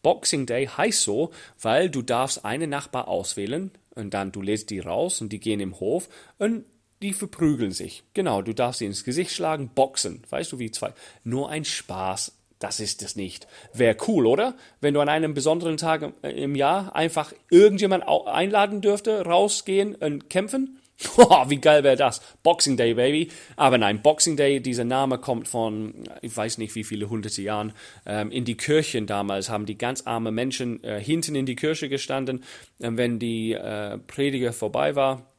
Boxing 0.04 0.46
Day 0.46 0.68
heißt 0.68 1.02
so, 1.02 1.32
weil 1.62 1.90
du 1.90 2.02
darfst 2.02 2.46
einen 2.46 2.70
Nachbar 2.70 3.08
auswählen 3.08 3.72
und 3.96 4.14
dann 4.14 4.32
du 4.32 4.42
lädst 4.42 4.70
die 4.70 4.80
raus 4.80 5.22
und 5.22 5.30
die 5.30 5.40
gehen 5.40 5.60
im 5.60 5.80
Hof 5.80 6.10
und 6.38 6.66
die 7.02 7.14
verprügeln 7.14 7.72
sich. 7.72 8.04
Genau, 8.14 8.42
du 8.42 8.54
darfst 8.54 8.80
sie 8.80 8.86
ins 8.86 9.04
Gesicht 9.04 9.32
schlagen, 9.32 9.70
boxen. 9.70 10.24
Weißt 10.30 10.52
du, 10.52 10.60
wie 10.60 10.72
zwei. 10.72 10.94
Nur 11.24 11.50
ein 11.50 11.66
Spaß 11.66 12.32
das 12.64 12.80
ist 12.80 13.02
es 13.04 13.18
nicht. 13.18 13.46
Wäre 13.74 13.98
cool, 14.08 14.26
oder? 14.26 14.56
Wenn 14.80 14.94
du 14.94 15.02
an 15.02 15.10
einem 15.10 15.34
besonderen 15.34 15.76
Tag 15.76 16.14
im 16.22 16.56
Jahr 16.56 16.96
einfach 16.96 17.34
irgendjemand 17.50 18.06
einladen 18.08 18.80
dürfte, 18.80 19.26
rausgehen 19.26 19.96
und 19.96 20.30
kämpfen. 20.30 20.80
Oh, 21.18 21.50
wie 21.50 21.58
geil 21.58 21.84
wäre 21.84 21.98
das? 21.98 22.22
Boxing 22.44 22.78
Day, 22.78 22.94
Baby. 22.94 23.30
Aber 23.58 23.78
nein, 23.78 24.02
Boxing 24.02 24.38
Day, 24.38 24.62
dieser 24.62 24.86
Name 24.86 25.18
kommt 25.18 25.50
von, 25.50 26.08
ich 26.22 26.38
weiß 26.38 26.60
nicht 26.60 26.76
wie 26.76 26.84
viele 26.86 27.10
hunderte 27.10 27.42
Jahren, 27.42 27.74
ähm, 28.06 28.32
in 28.32 28.46
die 28.46 28.56
Kirchen 28.56 29.08
damals 29.08 29.50
haben 29.50 29.66
die 29.66 29.78
ganz 29.78 30.04
armen 30.04 30.34
Menschen 30.34 30.82
äh, 30.84 31.02
hinten 31.02 31.36
in 31.36 31.46
die 31.46 31.56
Kirche 31.56 31.90
gestanden, 31.90 32.44
äh, 32.80 32.92
wenn 32.92 33.20
die 33.20 33.54
äh, 33.54 33.98
Prediger 33.98 34.54
vorbei 34.54 34.96
war. 34.96 35.34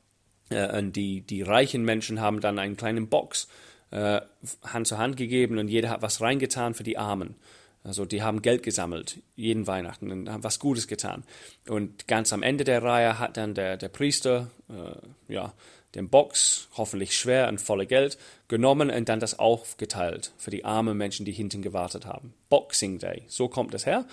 Äh, 0.51 0.83
die, 0.83 1.23
die 1.23 1.43
reichen 1.43 1.85
Menschen 1.85 2.21
haben 2.21 2.41
dann 2.41 2.59
einen 2.59 2.77
kleinen 2.77 3.09
Box 3.09 3.49
äh, 3.95 4.21
Hand 4.65 4.89
zu 4.89 4.99
Hand 4.99 5.17
gegeben 5.17 5.59
und 5.59 5.69
jeder 5.69 5.89
hat 5.89 6.03
was 6.03 6.21
reingetan 6.21 6.75
für 6.75 6.83
die 6.83 6.99
Armen. 6.99 7.37
Also 7.85 8.07
die 8.07 8.23
haben 8.23 8.43
Geld 8.43 8.63
gesammelt, 8.63 9.19
jeden 9.37 9.67
Weihnachten 9.67 10.11
und 10.11 10.31
haben 10.31 10.43
was 10.43 10.59
Gutes 10.59 10.89
getan. 10.89 11.23
Und 11.69 12.09
ganz 12.09 12.33
am 12.33 12.43
Ende 12.43 12.65
der 12.65 12.83
Reihe 12.83 13.19
hat 13.19 13.37
dann 13.37 13.55
der, 13.55 13.77
der 13.77 13.89
Priester 13.89 14.51
äh, 14.69 15.33
ja, 15.33 15.53
den 15.95 16.09
Box, 16.09 16.69
hoffentlich 16.77 17.17
schwer 17.17 17.47
und 17.49 17.61
voller 17.61 17.87
Geld, 17.87 18.19
genommen 18.49 18.91
und 18.91 19.09
dann 19.09 19.21
das 19.21 19.39
aufgeteilt 19.39 20.33
für 20.39 20.51
die 20.51 20.65
armen 20.65 20.97
Menschen, 20.97 21.25
die 21.25 21.33
hinten 21.33 21.63
gewartet 21.63 22.07
haben. 22.07 22.35
Boxing 22.49 22.99
Day, 22.99 23.23
so 23.29 23.49
kommt 23.49 23.75
es 23.75 23.87
her. 23.87 24.07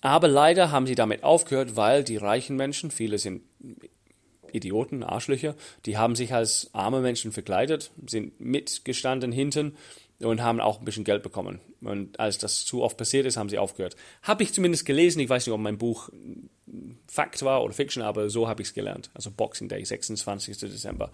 Aber 0.00 0.28
leider 0.28 0.70
haben 0.70 0.86
sie 0.86 0.94
damit 0.94 1.24
aufgehört, 1.24 1.76
weil 1.76 2.04
die 2.04 2.16
reichen 2.16 2.56
Menschen, 2.56 2.90
viele 2.90 3.18
sind 3.18 3.42
Idioten, 4.54 5.02
Arschlöcher, 5.02 5.54
die 5.86 5.96
haben 5.96 6.14
sich 6.14 6.32
als 6.32 6.70
arme 6.72 7.00
Menschen 7.00 7.32
verkleidet, 7.32 7.90
sind 8.06 8.40
mitgestanden 8.40 9.32
hinten 9.32 9.76
und 10.20 10.42
haben 10.42 10.60
auch 10.60 10.78
ein 10.78 10.84
bisschen 10.84 11.04
Geld 11.04 11.22
bekommen. 11.22 11.60
Und 11.80 12.20
als 12.20 12.38
das 12.38 12.64
zu 12.64 12.82
oft 12.82 12.96
passiert 12.96 13.26
ist, 13.26 13.36
haben 13.36 13.48
sie 13.48 13.58
aufgehört. 13.58 13.96
Habe 14.22 14.42
ich 14.42 14.52
zumindest 14.52 14.84
gelesen. 14.84 15.20
Ich 15.20 15.28
weiß 15.28 15.46
nicht, 15.46 15.54
ob 15.54 15.60
mein 15.60 15.78
Buch 15.78 16.10
Fakt 17.06 17.42
war 17.42 17.64
oder 17.64 17.72
Fiction, 17.72 18.02
aber 18.02 18.28
so 18.28 18.46
habe 18.46 18.62
ich 18.62 18.68
es 18.68 18.74
gelernt. 18.74 19.10
Also 19.14 19.30
Boxing 19.30 19.68
Day, 19.68 19.84
26. 19.84 20.58
Dezember. 20.58 21.10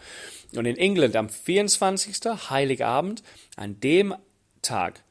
Und 0.55 0.67
in 0.67 0.77
England 0.77 1.15
am 1.15 1.29
24. 1.29 2.51
Heiligabend, 2.51 3.23
an 3.57 3.79
dem 3.81 4.15
Tag, 4.63 5.03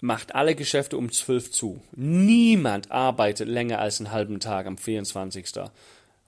macht 0.00 0.34
alle 0.34 0.54
Geschäfte 0.54 0.96
um 0.96 1.12
12 1.12 1.50
zu. 1.50 1.80
Niemand 1.94 2.90
arbeitet 2.90 3.48
länger 3.48 3.78
als 3.78 4.00
einen 4.00 4.10
halben 4.10 4.40
Tag 4.40 4.66
am 4.66 4.78
24. 4.78 5.46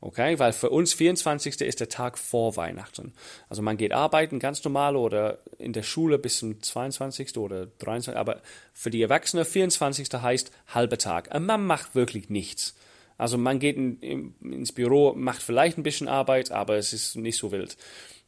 Okay, 0.07 0.39
weil 0.39 0.53
für 0.53 0.71
uns 0.71 0.95
24. 0.95 1.63
ist 1.63 1.81
der 1.81 1.89
Tag 1.89 2.17
vor 2.17 2.55
Weihnachten. 2.55 3.13
Also 3.49 3.61
man 3.61 3.77
geht 3.77 3.93
arbeiten 3.93 4.39
ganz 4.39 4.63
normal 4.63 4.95
oder 4.95 5.41
in 5.59 5.73
der 5.73 5.83
Schule 5.83 6.17
bis 6.17 6.39
zum 6.39 6.63
22. 6.63 7.37
oder 7.39 7.67
23. 7.67 8.17
Aber 8.17 8.41
für 8.73 8.91
die 8.91 9.03
Erwachsenen 9.03 9.45
24. 9.45 10.09
heißt 10.13 10.53
halber 10.69 10.99
Tag. 10.99 11.35
Und 11.35 11.45
man 11.47 11.67
macht 11.67 11.97
wirklich 11.97 12.31
nichts. 12.31 12.77
Also 13.19 13.37
man 13.37 13.59
geht 13.59 13.77
in, 13.77 13.99
in, 13.99 14.35
ins 14.53 14.71
Büro, 14.71 15.13
macht 15.13 15.43
vielleicht 15.43 15.77
ein 15.77 15.83
bisschen 15.83 16.07
Arbeit, 16.07 16.53
aber 16.53 16.77
es 16.77 16.93
ist 16.93 17.17
nicht 17.17 17.37
so 17.37 17.51
wild. 17.51 17.77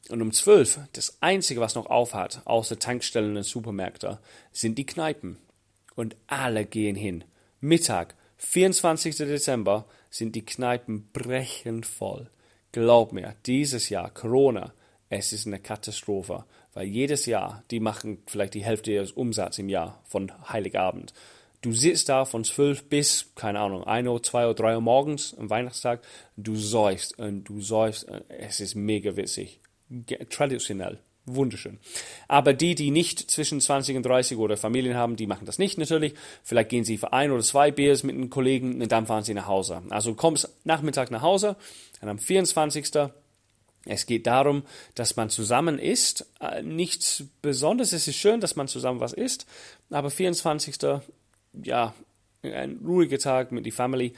Und 0.09 0.21
um 0.21 0.33
12, 0.33 0.81
das 0.95 1.19
Einzige, 1.21 1.61
was 1.61 1.77
noch 1.77 1.87
aufhat, 1.87 2.43
außer 2.45 2.81
Tankstellen 2.81 3.37
und 3.37 3.45
Supermärkte, 3.45 4.19
sind 4.51 4.79
die 4.79 4.87
Kneipen. 4.87 5.39
Und 5.95 6.17
alle 6.27 6.65
gehen 6.65 6.97
hin. 6.97 7.23
Mittag, 7.61 8.17
24. 8.39 9.15
Dezember, 9.17 9.87
sind 10.11 10.35
die 10.35 10.45
Kneipen 10.45 11.09
brechend 11.13 11.87
voll. 11.87 12.31
Glaub 12.73 13.13
mir, 13.13 13.35
dieses 13.47 13.89
Jahr 13.89 14.11
Corona, 14.11 14.73
es 15.09 15.33
ist 15.33 15.47
eine 15.47 15.59
Katastrophe, 15.59 16.45
weil 16.75 16.87
jedes 16.87 17.27
Jahr, 17.27 17.65
die 17.71 17.81
machen 17.81 18.23
vielleicht 18.27 18.55
die 18.55 18.65
Hälfte 18.65 18.93
ihres 18.93 19.13
Umsatzes 19.13 19.61
im 19.61 19.69
Jahr 19.69 20.03
von 20.05 20.31
Heiligabend. 20.53 21.15
Du 21.61 21.73
sitzt 21.73 22.09
da 22.09 22.25
von 22.25 22.45
zwölf 22.45 22.85
bis, 22.85 23.33
keine 23.35 23.61
Ahnung, 23.61 23.85
ein 23.85 24.07
Uhr, 24.07 24.23
zwei 24.23 24.47
Uhr, 24.47 24.55
drei 24.55 24.75
Uhr 24.75 24.81
morgens 24.81 25.35
am 25.35 25.51
Weihnachtstag, 25.51 26.03
du 26.37 26.55
säufst 26.55 27.19
und 27.19 27.45
du 27.45 27.61
säufst, 27.61 28.07
es 28.29 28.61
ist 28.61 28.75
mega 28.77 29.17
witzig. 29.17 29.61
Traditionell 30.31 31.01
wunderschön. 31.35 31.79
Aber 32.29 32.53
die, 32.53 32.75
die 32.75 32.91
nicht 32.91 33.31
zwischen 33.31 33.61
20 33.61 33.97
und 33.97 34.05
30 34.05 34.39
oder 34.39 34.57
Familien 34.57 34.97
haben, 34.97 35.17
die 35.17 35.27
machen 35.27 35.47
das 35.47 35.59
nicht 35.59 35.79
natürlich. 35.79 36.15
Vielleicht 36.43 36.71
gehen 36.71 36.85
sie 36.85 36.99
für 36.99 37.13
ein 37.13 37.31
oder 37.31 37.43
zwei 37.43 37.71
Biers 37.71 38.03
mit 38.03 38.15
einem 38.15 38.31
Kollegen 38.31 38.81
und 38.81 38.93
dann 38.93 39.07
fahren 39.07 39.25
sie 39.25 39.35
nach 39.35 39.47
Hause. 39.47 39.83
Also 39.91 40.15
kommst 40.15 40.49
Nachmittag 40.65 41.11
nach 41.11 41.23
Hause 41.23 41.57
und 42.01 42.09
am 42.09 42.19
24. 42.19 43.11
Es 43.85 44.07
geht 44.07 44.27
darum, 44.27 44.65
dass 44.95 45.17
man 45.17 45.31
zusammen 45.31 45.79
isst. 45.79 46.27
Äh, 46.41 46.63
nichts 46.63 47.25
Besonderes. 47.43 47.93
Es 47.93 48.07
ist 48.07 48.17
schön, 48.17 48.41
dass 48.41 48.57
man 48.57 48.69
zusammen 48.69 49.01
was 49.01 49.13
isst. 49.13 49.47
Aber 49.91 50.11
24. 50.11 50.77
Ja, 51.63 51.95
ein 52.43 52.81
ruhiger 52.85 53.19
Tag 53.19 53.53
mit 53.53 53.65
der 53.65 53.73
Family. 53.73 54.13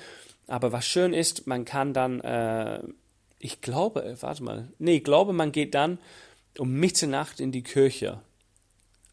Aber 0.46 0.72
was 0.72 0.86
schön 0.86 1.14
ist, 1.14 1.46
man 1.46 1.64
kann 1.64 1.94
dann, 1.94 2.20
äh, 2.20 2.82
ich 3.38 3.60
glaube, 3.60 4.16
warte 4.20 4.42
mal, 4.42 4.68
nee, 4.78 4.96
ich 4.96 5.04
glaube, 5.04 5.32
man 5.32 5.52
geht 5.52 5.74
dann 5.74 5.98
um 6.58 6.72
Mitternacht 6.72 7.40
in 7.40 7.52
die 7.52 7.62
Kirche. 7.62 8.20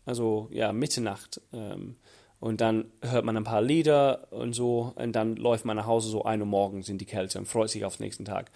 Also 0.06 0.48
ja, 0.52 0.74
Mitternacht. 0.74 1.42
Ähm, 1.54 1.98
und 2.40 2.62
dann 2.62 2.92
hört 3.02 3.26
man 3.26 3.36
ein 3.36 3.44
paar 3.44 3.62
Lieder 3.62 4.32
und 4.32 4.54
so. 4.54 4.94
Und 4.96 5.14
dann 5.14 5.36
läuft 5.36 5.66
man 5.66 5.78
nach 5.78 5.88
Hause 5.88 6.10
so 6.10 6.24
ein 6.24 6.42
Uhr 6.42 6.48
morgens 6.48 6.90
in 6.90 6.98
die 6.98 7.06
Kälte 7.06 7.40
und 7.40 7.48
freut 7.48 7.70
sich 7.70 7.84
auf 7.84 7.98
den 7.98 8.04
nächsten 8.04 8.26
Tag. 8.26 8.52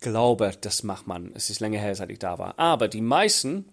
Glaube, 0.00 0.52
das 0.60 0.82
macht 0.82 1.06
man. 1.06 1.32
Es 1.34 1.50
ist 1.50 1.60
länger 1.60 1.78
her, 1.78 1.94
seit 1.94 2.10
ich 2.10 2.18
da 2.18 2.38
war. 2.38 2.58
Aber 2.58 2.88
die 2.88 3.00
meisten, 3.00 3.66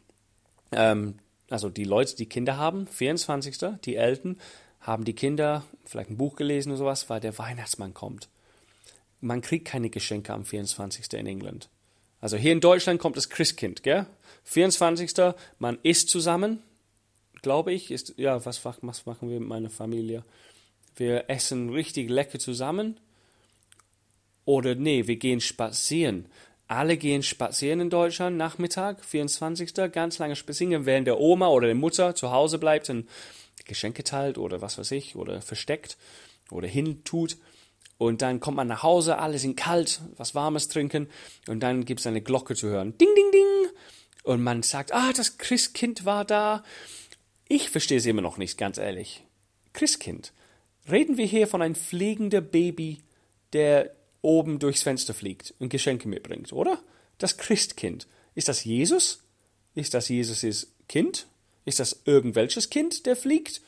ähm, 0.72 1.20
also 1.50 1.70
die 1.70 1.84
Leute, 1.84 2.16
die 2.16 2.28
Kinder 2.28 2.58
haben, 2.58 2.88
24. 2.88 3.58
Die 3.84 3.96
Eltern, 3.96 4.38
haben 4.84 5.06
die 5.06 5.14
Kinder 5.14 5.64
vielleicht 5.86 6.10
ein 6.10 6.18
Buch 6.18 6.36
gelesen 6.36 6.70
oder 6.70 6.80
sowas, 6.80 7.10
weil 7.10 7.20
der 7.20 7.38
Weihnachtsmann 7.38 7.94
kommt. 7.94 8.30
Man 9.22 9.42
kriegt 9.42 9.66
keine 9.66 9.90
Geschenke 9.90 10.34
am 10.34 10.44
24. 10.44 11.14
in 11.14 11.28
England. 11.28 11.70
Also 12.24 12.38
hier 12.38 12.54
in 12.54 12.62
Deutschland 12.62 13.02
kommt 13.02 13.18
das 13.18 13.30
Christkind, 13.30 13.84
gell? 13.84 14.06
24. 14.46 15.36
Man 15.60 15.78
isst 15.84 16.10
zusammen, 16.10 16.64
glaube 17.42 17.74
ich. 17.74 17.92
Ist, 17.92 18.14
ja, 18.16 18.46
was, 18.46 18.64
was 18.64 19.06
machen 19.06 19.30
wir 19.30 19.42
mit 19.42 19.50
meiner 19.50 19.70
Familie? 19.70 20.24
Wir 20.96 21.30
essen 21.30 21.70
richtig 21.72 22.10
lecker 22.10 22.40
zusammen. 22.40 22.98
Oder 24.46 24.76
nee, 24.76 25.06
wir 25.06 25.18
gehen 25.18 25.42
spazieren. 25.42 26.28
Alle 26.70 26.96
gehen 26.96 27.24
spazieren 27.24 27.82
in 27.82 27.90
Deutschland, 27.90 28.38
Nachmittag, 28.38 29.04
24. 29.04 29.74
Ganz 29.92 30.18
lange 30.18 30.38
spazieren, 30.38 30.86
während 30.86 31.08
der 31.08 31.20
Oma 31.20 31.50
oder 31.50 31.68
der 31.68 31.76
Mutter 31.76 32.16
zu 32.16 32.32
Hause 32.32 32.58
bleibt 32.58 32.90
und 32.90 33.10
Geschenke 33.66 34.06
teilt 34.06 34.38
oder 34.38 34.62
was 34.62 34.78
weiß 34.78 34.92
ich, 34.92 35.18
oder 35.18 35.42
versteckt 35.42 35.98
oder 36.52 36.70
hintut. 36.70 37.36
Und 37.98 38.22
dann 38.22 38.40
kommt 38.40 38.58
man 38.58 38.68
nach 38.68 38.84
Hause, 38.84 39.20
alle 39.20 39.38
sind 39.38 39.56
kalt, 39.56 40.02
was 40.18 40.36
Warmes 40.36 40.68
trinken 40.68 41.08
und 41.48 41.62
dann 41.62 41.86
gibt 41.86 42.00
es 42.00 42.08
eine 42.08 42.22
Glocke 42.22 42.56
zu 42.56 42.68
hören. 42.68 42.98
Ding, 42.98 43.10
ding, 43.16 43.32
ding. 43.32 43.72
Und 44.24 44.42
man 44.42 44.64
sagt, 44.64 44.94
ah, 44.94 45.12
das 45.14 45.38
Christkind 45.38 46.06
war 46.06 46.26
da. 46.26 46.64
Ich 47.48 47.70
verstehe 47.70 47.98
es 47.98 48.06
immer 48.06 48.22
noch 48.22 48.38
nicht, 48.38 48.58
ganz 48.58 48.78
ehrlich. 48.78 49.24
Christkind. 49.74 50.34
Reden 50.90 51.18
wir 51.18 51.26
hier 51.26 51.48
von 51.48 51.62
einem 51.62 51.76
fliegenden 51.76 52.50
Baby, 52.50 53.00
der 53.54 53.92
oben 54.22 54.60
durchs 54.60 54.84
Fenster 54.84 55.14
fliegt 55.14 55.54
und 55.60 55.70
Geschenke 55.70 56.08
mitbringt, 56.08 56.52
oder? 56.54 56.82
Das 57.18 57.38
Christkind. 57.38 58.08
Ist 58.36 58.48
das 58.48 58.64
Jesus? 58.64 59.24
Ist 59.76 59.94
das 59.94 60.10
Jesus' 60.10 60.74
Kind? 60.88 61.28
Ist 61.66 61.80
das 61.80 62.02
irgendwelches 62.06 62.70
Kind, 62.70 63.06
der 63.06 63.16
fliegt? 63.16 63.62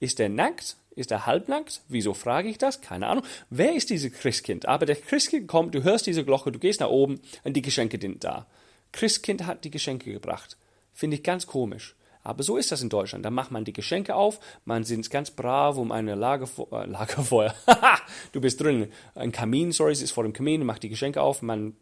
Ist 0.00 0.20
er 0.20 0.28
nackt? 0.28 0.76
Ist 0.94 1.10
er 1.10 1.26
halbnackt? 1.26 1.80
Wieso 1.88 2.12
frage 2.12 2.48
ich 2.48 2.58
das? 2.58 2.80
Keine 2.80 3.06
Ahnung. 3.06 3.24
Wer 3.48 3.74
ist 3.74 3.90
dieses 3.90 4.12
Christkind? 4.12 4.66
Aber 4.66 4.84
der 4.84 4.96
Christkind 4.96 5.48
kommt, 5.48 5.74
du 5.74 5.82
hörst 5.82 6.06
diese 6.06 6.24
Glocke, 6.24 6.52
du 6.52 6.58
gehst 6.58 6.80
nach 6.80 6.90
oben 6.90 7.20
und 7.44 7.54
die 7.54 7.62
Geschenke 7.62 7.98
sind 8.00 8.24
da. 8.24 8.46
Christkind 8.92 9.46
hat 9.46 9.64
die 9.64 9.70
Geschenke 9.70 10.12
gebracht. 10.12 10.58
Finde 10.92 11.16
ich 11.16 11.22
ganz 11.22 11.46
komisch. 11.46 11.94
Aber 12.24 12.42
so 12.42 12.56
ist 12.56 12.70
das 12.70 12.82
in 12.82 12.88
Deutschland. 12.88 13.24
Da 13.24 13.30
macht 13.30 13.50
man 13.50 13.64
die 13.64 13.72
Geschenke 13.72 14.14
auf, 14.14 14.38
man 14.64 14.84
sind 14.84 15.10
ganz 15.10 15.30
brav 15.30 15.76
um 15.76 15.90
eine 15.90 16.14
Lagerfeuer. 16.14 16.84
Äh, 16.84 16.86
Lagerfeuer. 16.86 17.54
du 18.32 18.40
bist 18.40 18.60
drin. 18.60 18.92
Ein 19.14 19.32
Kamin, 19.32 19.72
sorry, 19.72 19.92
es 19.92 20.02
ist 20.02 20.12
vor 20.12 20.22
dem 20.22 20.32
Kamin, 20.32 20.64
macht 20.64 20.82
die 20.82 20.88
Geschenke 20.88 21.20
auf, 21.20 21.42
man 21.42 21.74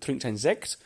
trinkt 0.00 0.24
einen 0.24 0.36
Sekt. 0.36 0.78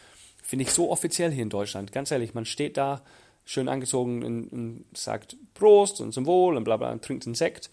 Finde 0.43 0.65
ich 0.65 0.73
so 0.73 0.91
offiziell 0.91 1.31
hier 1.31 1.45
in 1.45 1.51
Deutschland. 1.51 1.93
Ganz 1.93 2.11
ehrlich, 2.11 2.35
man 2.35 2.45
steht 2.45 2.77
da, 2.77 3.03
schön 3.45 3.69
angezogen 3.69 4.25
und, 4.25 4.49
und, 4.49 4.85
sagt 4.95 5.37
Prost 5.55 6.01
und 6.01 6.13
zum 6.13 6.27
Wohl 6.27 6.57
und 6.57 6.65
bla 6.65 6.77
bla 6.77 6.93
und 6.93 7.05
trinkt 7.05 7.27
einen 7.27 7.35
Sekt. 7.35 7.71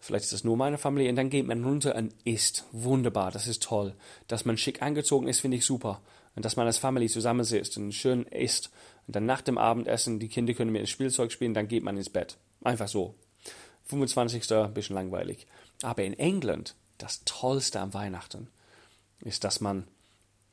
Vielleicht 0.00 0.24
ist 0.24 0.32
das 0.32 0.44
nur 0.44 0.56
meine 0.56 0.78
Familie. 0.78 1.10
Und 1.10 1.16
dann 1.16 1.30
geht 1.30 1.46
man 1.46 1.64
runter 1.64 1.94
und 1.94 2.14
isst. 2.24 2.64
Wunderbar, 2.72 3.30
das 3.30 3.46
ist 3.46 3.62
toll. 3.62 3.94
Dass 4.28 4.44
man 4.44 4.58
schick 4.58 4.82
angezogen 4.82 5.28
ist, 5.28 5.40
finde 5.40 5.56
ich 5.56 5.64
super. 5.64 6.02
Und 6.36 6.44
dass 6.44 6.56
man 6.56 6.66
als 6.66 6.78
Familie 6.78 7.08
zusammensitzt 7.08 7.78
und 7.78 7.92
schön 7.92 8.24
isst. 8.24 8.70
Und 9.06 9.16
dann 9.16 9.24
nach 9.24 9.40
dem 9.40 9.56
Abendessen, 9.56 10.18
die 10.18 10.28
Kinder 10.28 10.52
können 10.52 10.72
mit 10.72 10.82
dem 10.82 10.86
Spielzeug 10.86 11.32
spielen, 11.32 11.54
dann 11.54 11.68
geht 11.68 11.82
man 11.82 11.96
ins 11.96 12.10
Bett. 12.10 12.36
Einfach 12.62 12.88
so. 12.88 13.14
25. 13.84 14.50
ein 14.52 14.74
bisschen 14.74 14.94
langweilig. 14.94 15.46
Aber 15.82 16.04
in 16.04 16.18
England, 16.18 16.74
das 16.98 17.22
Tollste 17.24 17.80
am 17.80 17.94
Weihnachten 17.94 18.48
ist, 19.20 19.44
dass 19.44 19.60
man, 19.60 19.86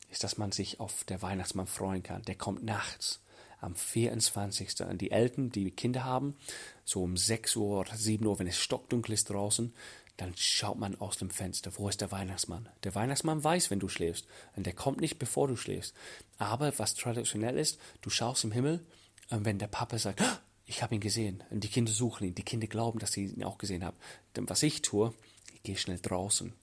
ist, 0.10 0.24
dass 0.24 0.38
man 0.38 0.52
sich 0.52 0.80
auf 0.80 1.04
der 1.06 1.22
Weihnachtsmann 1.22 1.68
freuen 1.68 2.04
kann. 2.04 2.22
Der 2.24 2.36
kommt 2.36 2.64
nachts 2.64 3.22
am 3.62 3.76
24. 3.76 4.82
Und 4.82 5.00
die 5.00 5.12
Eltern, 5.12 5.50
die 5.52 5.72
Kinder 5.72 6.04
haben, 6.04 6.36
so 6.84 7.04
um 7.04 7.16
6 7.16 7.56
Uhr 7.56 7.80
oder 7.80 7.96
7 7.96 8.26
Uhr, 8.26 8.40
wenn 8.40 8.48
es 8.48 8.58
stockdunkel 8.58 9.14
ist 9.14 9.30
draußen, 9.30 9.74
dann 10.18 10.34
schaut 10.36 10.78
man 10.78 10.96
aus 11.00 11.18
dem 11.18 11.30
Fenster, 11.30 11.72
wo 11.78 11.90
ist 11.90 12.02
der 12.02 12.12
Weihnachtsmann? 12.12 12.70
Der 12.84 12.94
Weihnachtsmann 12.94 13.44
weiß, 13.44 13.72
wenn 13.72 13.80
du 13.80 13.88
schläfst, 13.88 14.28
und 14.56 14.66
der 14.66 14.74
kommt 14.74 15.02
nicht, 15.02 15.18
bevor 15.18 15.48
du 15.48 15.56
schläfst. 15.56 15.96
Aber 16.38 16.78
was 16.78 16.96
traditionell 16.96 17.58
ist, 17.58 17.80
du 18.02 18.10
schaust 18.10 18.44
im 18.44 18.52
Himmel, 18.52 18.86
und 19.30 19.46
wenn 19.46 19.58
der 19.58 19.68
Papa 19.68 19.98
sagt, 19.98 20.22
"Ah, 20.22 20.40
ich 20.66 20.84
habe 20.84 20.94
ihn 20.94 21.02
gesehen, 21.02 21.44
und 21.50 21.64
die 21.64 21.70
Kinder 21.70 21.92
suchen 21.92 22.28
ihn, 22.28 22.36
die 22.36 22.44
Kinder 22.44 22.68
glauben, 22.68 23.00
dass 23.00 23.14
sie 23.14 23.26
ihn 23.26 23.44
auch 23.44 23.58
gesehen 23.58 23.84
haben, 23.84 23.98
dann 24.34 24.50
was 24.50 24.64
ich 24.64 24.82
tue, 24.82 25.14
ich 25.54 25.64
gehe 25.64 25.78
schnell 25.78 26.00
draußen, 26.00 26.54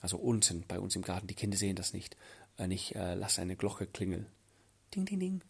also 0.00 0.16
unten 0.16 0.64
bei 0.66 0.78
uns 0.78 0.96
im 0.96 1.02
Garten, 1.02 1.26
die 1.26 1.34
Kinder 1.34 1.56
sehen 1.56 1.76
das 1.76 1.92
nicht, 1.92 2.16
und 2.56 2.70
ich 2.70 2.94
äh, 2.94 3.14
lasse 3.14 3.42
eine 3.42 3.56
Glocke 3.56 3.86
klingeln, 3.86 4.26
ding, 4.94 5.04
ding, 5.04 5.20
ding, 5.20 5.42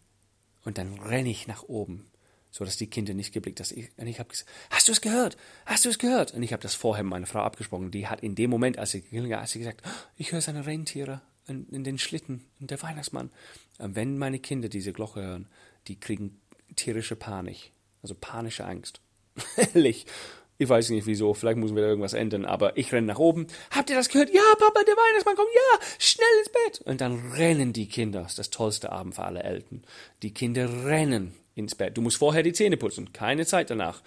und 0.67 0.77
dann 0.77 0.99
renne 0.99 1.29
ich 1.29 1.47
nach 1.47 1.63
oben 1.63 2.11
so 2.51 2.65
dass 2.65 2.75
die 2.75 2.87
Kinder 2.87 3.13
nicht 3.13 3.33
geblickt 3.33 3.59
dass 3.61 3.71
ich 3.71 3.89
und 3.97 4.07
ich 4.07 4.19
habe 4.19 4.29
gesagt 4.29 4.49
hast 4.69 4.87
du 4.87 4.91
es 4.91 4.99
gehört? 4.99 5.37
Hast 5.65 5.85
du 5.85 5.89
es 5.89 5.97
gehört? 5.97 6.33
Und 6.33 6.43
ich 6.43 6.51
habe 6.51 6.61
das 6.61 6.75
vorher 6.75 7.03
mit 7.03 7.11
meiner 7.11 7.25
Frau 7.25 7.39
abgesprochen. 7.39 7.91
Die 7.91 8.07
hat 8.07 8.21
in 8.21 8.35
dem 8.35 8.49
Moment 8.49 8.77
als 8.77 8.91
sie 8.91 9.03
hat 9.11 9.49
sie 9.49 9.59
gesagt 9.59 9.81
"Oh, 9.85 9.89
ich 10.17 10.33
höre 10.33 10.41
seine 10.41 10.65
Rentiere 10.65 11.21
in, 11.47 11.69
in 11.69 11.85
den 11.85 11.97
Schlitten 11.97 12.43
und 12.59 12.69
der 12.69 12.81
Weihnachtsmann. 12.81 13.29
Und 13.77 13.95
wenn 13.95 14.17
meine 14.17 14.39
Kinder 14.39 14.67
diese 14.67 14.91
Glocke 14.91 15.21
hören 15.21 15.47
die 15.87 15.99
kriegen 15.99 16.41
tierische 16.75 17.15
Panik 17.15 17.71
also 18.01 18.13
panische 18.19 18.65
Angst. 18.65 18.99
Ehrlich 19.73 20.05
ich 20.57 20.67
weiß 20.67 20.89
nicht 20.89 21.05
wieso, 21.05 21.33
vielleicht 21.33 21.57
müssen 21.57 21.75
wir 21.75 21.83
da 21.83 21.89
irgendwas 21.89 22.13
ändern, 22.13 22.45
aber 22.45 22.77
ich 22.77 22.91
renne 22.91 23.07
nach 23.07 23.19
oben. 23.19 23.47
Habt 23.71 23.89
ihr 23.89 23.95
das 23.95 24.09
gehört? 24.09 24.33
Ja, 24.33 24.41
Papa, 24.57 24.81
der 24.83 24.95
Weihnachtsmann 24.95 25.35
kommt, 25.35 25.49
ja, 25.53 25.79
schnell 25.99 26.27
ins 26.39 26.49
Bett. 26.49 26.81
Und 26.87 27.01
dann 27.01 27.31
rennen 27.33 27.73
die 27.73 27.87
Kinder. 27.87 28.21
Das 28.21 28.31
ist 28.31 28.39
das 28.39 28.49
tollste 28.49 28.91
Abend 28.91 29.15
für 29.15 29.23
alle 29.23 29.43
Eltern. 29.43 29.83
Die 30.23 30.33
Kinder 30.33 30.85
rennen 30.85 31.33
ins 31.55 31.75
Bett. 31.75 31.97
Du 31.97 32.01
musst 32.01 32.17
vorher 32.17 32.43
die 32.43 32.53
Zähne 32.53 32.77
putzen, 32.77 33.13
keine 33.13 33.45
Zeit 33.45 33.69
danach. 33.69 34.01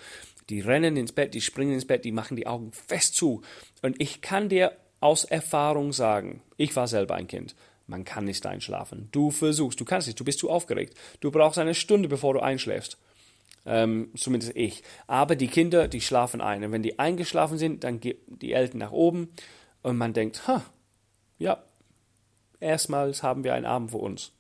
Die 0.49 0.61
rennen 0.61 0.97
ins 0.97 1.13
Bett, 1.13 1.35
die 1.35 1.41
springen 1.41 1.75
ins 1.75 1.87
Bett, 1.87 2.05
die 2.05 2.13
machen 2.13 2.37
die 2.37 2.49
Augen 2.49 2.73
fest 2.73 3.15
zu. 3.15 3.43
Und 3.83 4.01
ich 4.01 4.21
kann 4.21 4.49
dir 4.49 4.73
aus 4.99 5.25
Erfahrung 5.25 5.93
sagen, 5.93 6.43
ich 6.57 6.75
war 6.75 6.89
selber 6.89 7.15
ein 7.15 7.29
Kind. 7.29 7.55
Man 7.87 8.05
kann 8.05 8.25
nicht 8.25 8.45
einschlafen. 8.47 9.09
Du 9.13 9.31
versuchst, 9.31 9.81
du 9.81 9.85
kannst 9.85 10.07
nicht, 10.07 10.19
du 10.19 10.25
bist 10.25 10.39
zu 10.41 10.51
aufgeregt. 10.51 10.95
Du 11.21 11.31
brauchst 11.31 11.59
eine 11.59 11.75
Stunde, 11.75 12.09
bevor 12.09 12.35
du 12.35 12.41
einschläfst. 12.41 12.99
Ähm, 13.67 14.11
zumindest 14.17 14.57
ich. 14.57 14.83
Aber 15.07 15.37
die 15.37 15.49
Kinder, 15.49 15.89
die 15.89 16.01
schlafen 16.01 16.41
ein. 16.41 16.65
Und 16.65 16.73
wenn 16.73 16.83
die 16.83 16.99
eingeschlafen 16.99 17.59
sind, 17.59 17.85
dann 17.85 18.01
gehen 18.01 18.19
die 18.27 18.53
Eltern 18.53 18.79
nach 18.79 18.93
oben 18.93 19.29
und 19.83 19.97
man 19.97 20.13
denkt, 20.13 20.47
ha, 20.49 20.63
ja, 21.39 21.63
erstmals 22.59 23.23
haben 23.23 23.45
wir 23.45 23.55
einen 23.55 23.67
Abend 23.67 23.91
für 23.91 23.99
uns. 23.99 24.33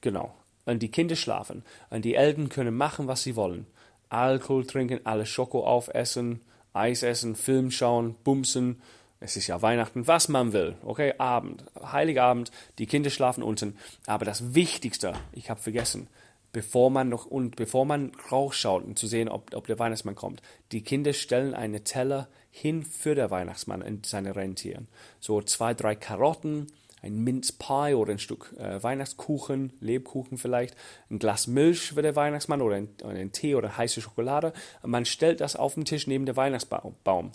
Genau. 0.00 0.34
Und 0.66 0.82
die 0.82 0.90
Kinder 0.90 1.16
schlafen. 1.16 1.64
Und 1.90 2.04
die 2.04 2.14
Eltern 2.14 2.48
können 2.48 2.76
machen, 2.76 3.06
was 3.06 3.22
sie 3.22 3.36
wollen. 3.36 3.66
Alkohol 4.08 4.66
trinken, 4.66 5.00
alle 5.04 5.26
Schoko 5.26 5.64
aufessen, 5.64 6.40
Eis 6.72 7.02
essen, 7.02 7.36
Film 7.36 7.70
schauen, 7.70 8.16
bumsen. 8.24 8.80
Es 9.20 9.36
ist 9.36 9.46
ja 9.46 9.62
Weihnachten, 9.62 10.06
was 10.06 10.28
man 10.28 10.52
will. 10.52 10.76
Okay, 10.82 11.14
Abend, 11.18 11.64
Heiligabend, 11.80 12.50
die 12.78 12.86
Kinder 12.86 13.10
schlafen 13.10 13.42
unten. 13.42 13.76
Aber 14.06 14.24
das 14.24 14.54
Wichtigste, 14.54 15.14
ich 15.32 15.50
habe 15.50 15.60
vergessen, 15.60 16.08
bevor 16.54 16.88
man 16.88 17.10
noch 17.10 17.26
und 17.26 17.56
bevor 17.56 17.84
man 17.84 18.12
rausschaut, 18.30 18.84
um 18.84 18.96
zu 18.96 19.06
sehen, 19.06 19.28
ob, 19.28 19.54
ob 19.54 19.66
der 19.66 19.78
Weihnachtsmann 19.78 20.14
kommt. 20.14 20.40
Die 20.72 20.82
Kinder 20.82 21.12
stellen 21.12 21.52
eine 21.52 21.84
Teller 21.84 22.28
hin 22.50 22.84
für 22.84 23.14
den 23.14 23.30
Weihnachtsmann 23.30 23.82
und 23.82 24.06
seine 24.06 24.36
Rentieren. 24.36 24.88
So 25.18 25.42
zwei, 25.42 25.74
drei 25.74 25.96
Karotten, 25.96 26.68
ein 27.02 27.16
Minzpie 27.16 27.94
oder 27.94 28.12
ein 28.12 28.20
Stück 28.20 28.54
äh, 28.56 28.82
Weihnachtskuchen, 28.82 29.72
Lebkuchen 29.80 30.38
vielleicht, 30.38 30.76
ein 31.10 31.18
Glas 31.18 31.48
Milch 31.48 31.92
für 31.92 32.02
den 32.02 32.16
Weihnachtsmann 32.16 32.62
oder 32.62 32.76
ein, 32.76 32.88
oder 33.02 33.18
ein 33.18 33.32
Tee 33.32 33.56
oder 33.56 33.76
heiße 33.76 34.00
Schokolade. 34.00 34.52
Und 34.82 34.90
man 34.90 35.04
stellt 35.04 35.40
das 35.40 35.56
auf 35.56 35.74
den 35.74 35.84
Tisch 35.84 36.06
neben 36.06 36.24
den 36.24 36.36
Weihnachtsbaum. 36.36 37.32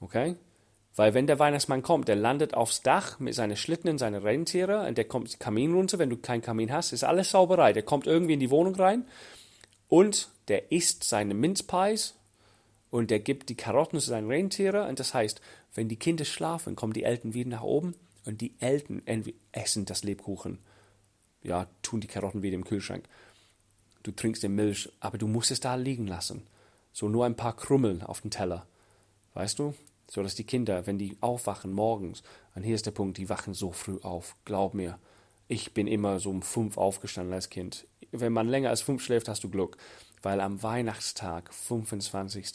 Okay? 0.00 0.34
Weil 0.94 1.14
wenn 1.14 1.26
der 1.26 1.38
Weihnachtsmann 1.38 1.82
kommt, 1.82 2.08
der 2.08 2.16
landet 2.16 2.54
aufs 2.54 2.82
Dach 2.82 3.18
mit 3.18 3.34
seinen 3.34 3.56
Schlitten 3.56 3.88
und 3.88 3.98
seinen 3.98 4.22
Rentiere 4.22 4.86
und 4.86 4.98
der 4.98 5.06
kommt 5.06 5.40
Kamin 5.40 5.72
runter, 5.72 5.98
wenn 5.98 6.10
du 6.10 6.18
keinen 6.18 6.42
Kamin 6.42 6.70
hast, 6.70 6.92
ist 6.92 7.04
alles 7.04 7.30
sauberei. 7.30 7.72
Der 7.72 7.82
kommt 7.82 8.06
irgendwie 8.06 8.34
in 8.34 8.40
die 8.40 8.50
Wohnung 8.50 8.74
rein 8.74 9.06
und 9.88 10.28
der 10.48 10.70
isst 10.70 11.04
seine 11.04 11.32
Minzpies 11.32 12.14
und 12.90 13.10
der 13.10 13.20
gibt 13.20 13.48
die 13.48 13.54
Karotten 13.54 14.00
zu 14.00 14.10
seinen 14.10 14.28
Rentiere 14.28 14.86
und 14.86 15.00
das 15.00 15.14
heißt, 15.14 15.40
wenn 15.74 15.88
die 15.88 15.96
Kinder 15.96 16.26
schlafen, 16.26 16.76
kommen 16.76 16.92
die 16.92 17.04
Eltern 17.04 17.32
wieder 17.32 17.48
nach 17.48 17.62
oben 17.62 17.94
und 18.26 18.42
die 18.42 18.54
Eltern 18.60 19.02
essen 19.52 19.86
das 19.86 20.04
Lebkuchen. 20.04 20.58
Ja, 21.42 21.66
tun 21.80 22.00
die 22.00 22.06
Karotten 22.06 22.42
wieder 22.42 22.54
im 22.54 22.64
Kühlschrank. 22.64 23.04
Du 24.02 24.10
trinkst 24.10 24.42
die 24.42 24.48
Milch, 24.48 24.90
aber 25.00 25.16
du 25.16 25.26
musst 25.26 25.50
es 25.50 25.60
da 25.60 25.74
liegen 25.74 26.06
lassen. 26.06 26.42
So 26.92 27.08
nur 27.08 27.24
ein 27.24 27.36
paar 27.36 27.56
Krümmeln 27.56 28.02
auf 28.02 28.20
dem 28.20 28.30
Teller. 28.30 28.66
Weißt 29.32 29.58
du? 29.58 29.74
So 30.10 30.22
dass 30.22 30.34
die 30.34 30.44
Kinder, 30.44 30.86
wenn 30.86 30.98
die 30.98 31.16
aufwachen 31.20 31.72
morgens, 31.72 32.22
und 32.54 32.62
hier 32.62 32.74
ist 32.74 32.86
der 32.86 32.90
Punkt, 32.90 33.18
die 33.18 33.28
wachen 33.28 33.54
so 33.54 33.72
früh 33.72 33.98
auf, 34.02 34.36
glaub 34.44 34.74
mir, 34.74 34.98
ich 35.48 35.72
bin 35.72 35.86
immer 35.86 36.20
so 36.20 36.30
um 36.30 36.42
fünf 36.42 36.76
aufgestanden 36.76 37.34
als 37.34 37.50
Kind. 37.50 37.86
Wenn 38.10 38.32
man 38.32 38.48
länger 38.48 38.70
als 38.70 38.82
fünf 38.82 39.02
schläft, 39.02 39.28
hast 39.28 39.44
du 39.44 39.50
Glück, 39.50 39.76
weil 40.22 40.40
am 40.40 40.62
Weihnachtstag, 40.62 41.52
25. 41.52 42.52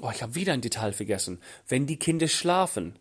Oh, 0.00 0.10
ich 0.12 0.22
habe 0.22 0.34
wieder 0.34 0.52
ein 0.52 0.60
Detail 0.60 0.92
vergessen. 0.92 1.40
Wenn 1.68 1.86
die 1.86 1.98
Kinder 1.98 2.28
schlafen, 2.28 2.98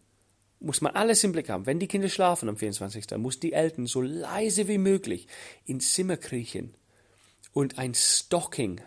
muss 0.60 0.82
man 0.82 0.96
alles 0.96 1.24
im 1.24 1.32
Blick 1.32 1.50
haben. 1.50 1.66
Wenn 1.66 1.80
die 1.80 1.88
Kinder 1.88 2.10
schlafen 2.10 2.50
am 2.50 2.58
24. 2.58 3.18
muss 3.18 3.40
die 3.40 3.54
Eltern 3.54 3.88
so 3.88 4.02
leise 4.02 4.68
wie 4.68 4.78
möglich 4.78 5.28
ins 5.66 5.94
Zimmer 5.94 6.18
kriechen 6.18 6.76
und 7.54 7.78
ein 7.78 7.94
Stocking 7.94 8.82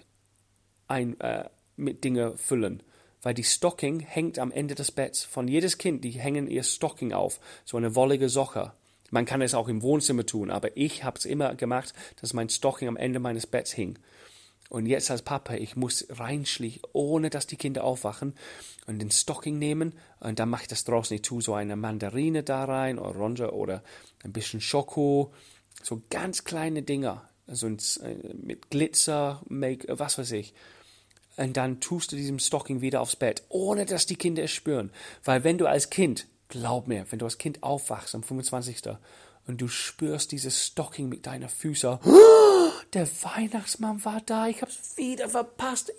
ein, 0.89 1.19
äh, 1.21 1.49
mit 1.77 2.05
Dinge 2.05 2.37
füllen 2.37 2.83
weil 3.23 3.35
die 3.35 3.45
Stocking 3.45 4.01
hängt 4.01 4.39
am 4.39 4.53
Ende 4.53 4.75
des 4.75 4.91
Betts. 4.91 5.23
Von 5.25 5.49
jedes 5.49 5.79
Kind, 5.79 6.05
die 6.05 6.11
hängen 6.11 6.49
ihr 6.49 6.65
Stocking 6.65 7.13
auf, 7.13 7.41
so 7.65 7.77
eine 7.77 7.95
wollige 7.95 8.29
Socke. 8.29 8.73
Man 9.11 9.25
kann 9.25 9.43
es 9.43 9.55
auch 9.55 9.69
im 9.69 9.83
Wohnzimmer 9.83 10.27
tun, 10.27 10.51
aber 10.51 10.77
ich 10.77 11.05
habe 11.05 11.19
es 11.19 11.25
immer 11.25 11.55
gemacht, 11.55 11.95
dass 12.21 12.33
mein 12.33 12.49
Stocking 12.49 12.89
am 12.89 12.97
Ende 12.97 13.21
meines 13.21 13.47
Betts 13.47 13.73
hing. 13.73 13.99
Und 14.71 14.87
jetzt 14.87 15.11
als 15.11 15.21
Papa, 15.21 15.55
ich 15.55 15.77
muss 15.77 16.07
reinschlich, 16.09 16.81
ohne 16.95 17.29
dass 17.29 17.47
die 17.47 17.57
Kinder 17.57 17.85
aufwachen, 17.85 18.35
und 18.87 18.99
den 19.01 19.11
Stocking 19.11 19.59
nehmen, 19.59 19.95
und 20.19 20.39
dann 20.39 20.49
mache 20.49 20.63
ich 20.63 20.69
das 20.69 20.85
draußen. 20.85 21.15
Ich 21.15 21.23
tue 21.23 21.43
so 21.43 21.55
eine 21.55 21.77
Mandarine 21.77 22.43
da 22.43 22.65
rein, 22.65 22.99
Orange 22.99 23.53
oder 23.53 23.85
ein 24.25 24.33
bisschen 24.33 24.63
Schoko, 24.63 25.33
so 25.83 26.03
ganz 26.09 26.45
kleine 26.45 26.83
Dinger, 26.83 27.29
so 27.47 27.69
mit 27.69 28.71
Glitzer, 28.71 29.43
Make, 29.47 29.87
was 29.99 30.17
weiß 30.17 30.33
ich 30.33 30.55
und 31.37 31.57
dann 31.57 31.81
tust 31.81 32.13
du 32.13 32.17
diesem 32.17 32.39
Stocking 32.39 32.81
wieder 32.81 33.01
aufs 33.01 33.17
Bett, 33.17 33.43
ohne 33.49 33.87
dass 33.87 34.07
die 34.07 34.17
Kinder 34.17 34.43
es 34.43 34.51
spüren. 34.51 34.91
Weil 35.25 35.45
wenn 35.45 35.59
du 35.59 35.67
als 35.67 35.91
Kind, 35.91 36.27
glaub 36.49 36.89
mir, 36.89 37.07
wenn 37.11 37.19
du 37.19 37.25
als 37.25 37.39
Kind 37.39 37.63
aufwachst 37.63 38.15
am 38.15 38.23
25. 38.23 38.83
und 39.47 39.61
du 39.61 39.69
spürst 39.69 40.33
dieses 40.33 40.67
Stocking 40.67 41.09
mit 41.09 41.27
deiner 41.27 41.49
Füße, 41.49 42.01
der 42.93 43.09
Weihnachtsmann 43.23 44.05
war 44.05 44.21
da, 44.25 44.49
ich 44.49 44.63
hab's 44.63 44.97
wieder 44.97 45.29
verpasst, 45.29 45.93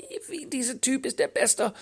dieser 0.47 0.79
Typ 0.79 1.06
ist 1.06 1.19
der 1.19 1.27
Beste. 1.27 1.73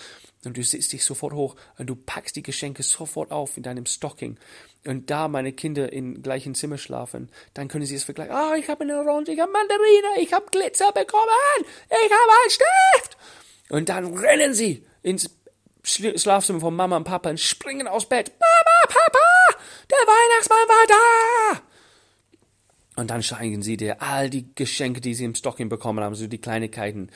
Und 0.44 0.56
du 0.56 0.62
sitzt 0.64 0.92
dich 0.92 1.04
sofort 1.04 1.34
hoch 1.34 1.54
und 1.78 1.86
du 1.86 1.94
packst 1.94 2.34
die 2.34 2.42
Geschenke 2.42 2.82
sofort 2.82 3.30
auf 3.30 3.56
in 3.56 3.62
deinem 3.62 3.86
Stocking. 3.86 4.38
Und 4.84 5.10
da 5.10 5.28
meine 5.28 5.52
Kinder 5.52 5.92
im 5.92 6.22
gleichen 6.22 6.56
Zimmer 6.56 6.78
schlafen, 6.78 7.30
dann 7.54 7.68
können 7.68 7.86
sie 7.86 7.94
es 7.94 8.02
vergleichen. 8.02 8.34
Ah, 8.34 8.50
oh, 8.50 8.54
ich 8.54 8.68
habe 8.68 8.82
eine 8.82 8.98
Orange, 8.98 9.28
ich 9.28 9.38
habe 9.38 9.52
Mandarine, 9.52 10.20
ich 10.20 10.32
habe 10.32 10.46
Glitzer 10.50 10.90
bekommen, 10.90 11.28
ich 11.88 12.10
habe 12.10 12.32
einen 12.42 12.50
Stift. 12.50 13.16
Und 13.68 13.88
dann 13.88 14.18
rennen 14.18 14.54
sie 14.54 14.84
ins 15.02 15.30
Schlafzimmer 15.84 16.60
von 16.60 16.74
Mama 16.74 16.96
und 16.96 17.04
Papa 17.04 17.30
und 17.30 17.38
springen 17.38 17.86
aus 17.86 18.08
Bett. 18.08 18.32
Mama, 18.38 18.86
Papa, 18.86 19.41
der 19.90 19.98
Weihnachtsmann 19.98 20.68
war 20.68 20.86
da. 21.56 21.62
Und 22.96 23.10
dann 23.10 23.22
zeigen 23.22 23.62
sie 23.62 23.76
dir 23.76 24.02
all 24.02 24.28
die 24.28 24.54
Geschenke, 24.54 25.00
die 25.00 25.14
sie 25.14 25.24
im 25.24 25.34
Stocking 25.34 25.68
bekommen 25.68 26.04
haben, 26.04 26.14
so 26.14 26.26
die 26.26 26.40
Kleinigkeiten. 26.40 27.10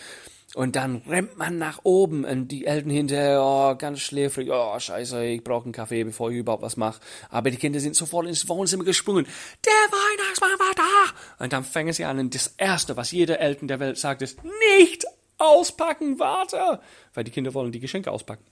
Und 0.54 0.74
dann 0.74 1.02
rennt 1.06 1.36
man 1.36 1.58
nach 1.58 1.80
oben 1.82 2.24
und 2.24 2.48
die 2.48 2.64
Eltern 2.64 2.90
hinterher, 2.90 3.42
oh, 3.42 3.74
ganz 3.76 4.00
schläfrig, 4.00 4.48
oh, 4.50 4.78
scheiße, 4.78 5.22
ich 5.26 5.44
brauche 5.44 5.64
einen 5.64 5.72
Kaffee, 5.72 6.02
bevor 6.02 6.30
ich 6.30 6.38
überhaupt 6.38 6.62
was 6.62 6.78
mache. 6.78 7.00
Aber 7.28 7.50
die 7.50 7.58
Kinder 7.58 7.78
sind 7.78 7.94
sofort 7.94 8.26
ins 8.26 8.48
Wohnzimmer 8.48 8.84
gesprungen. 8.84 9.26
Der 9.66 9.72
Weihnachtsmann 9.72 10.58
war 10.58 10.74
da! 10.74 11.44
Und 11.44 11.52
dann 11.52 11.62
fangen 11.62 11.92
sie 11.92 12.06
an 12.06 12.18
und 12.18 12.34
das 12.34 12.54
Erste, 12.56 12.96
was 12.96 13.10
jeder 13.10 13.38
Eltern 13.38 13.68
der 13.68 13.80
Welt 13.80 13.98
sagt, 13.98 14.22
ist, 14.22 14.38
nicht 14.78 15.04
Auspacken, 15.36 16.18
warte! 16.18 16.80
Weil 17.12 17.24
die 17.24 17.32
Kinder 17.32 17.52
wollen 17.52 17.72
die 17.72 17.80
Geschenke 17.80 18.10
auspacken. 18.10 18.44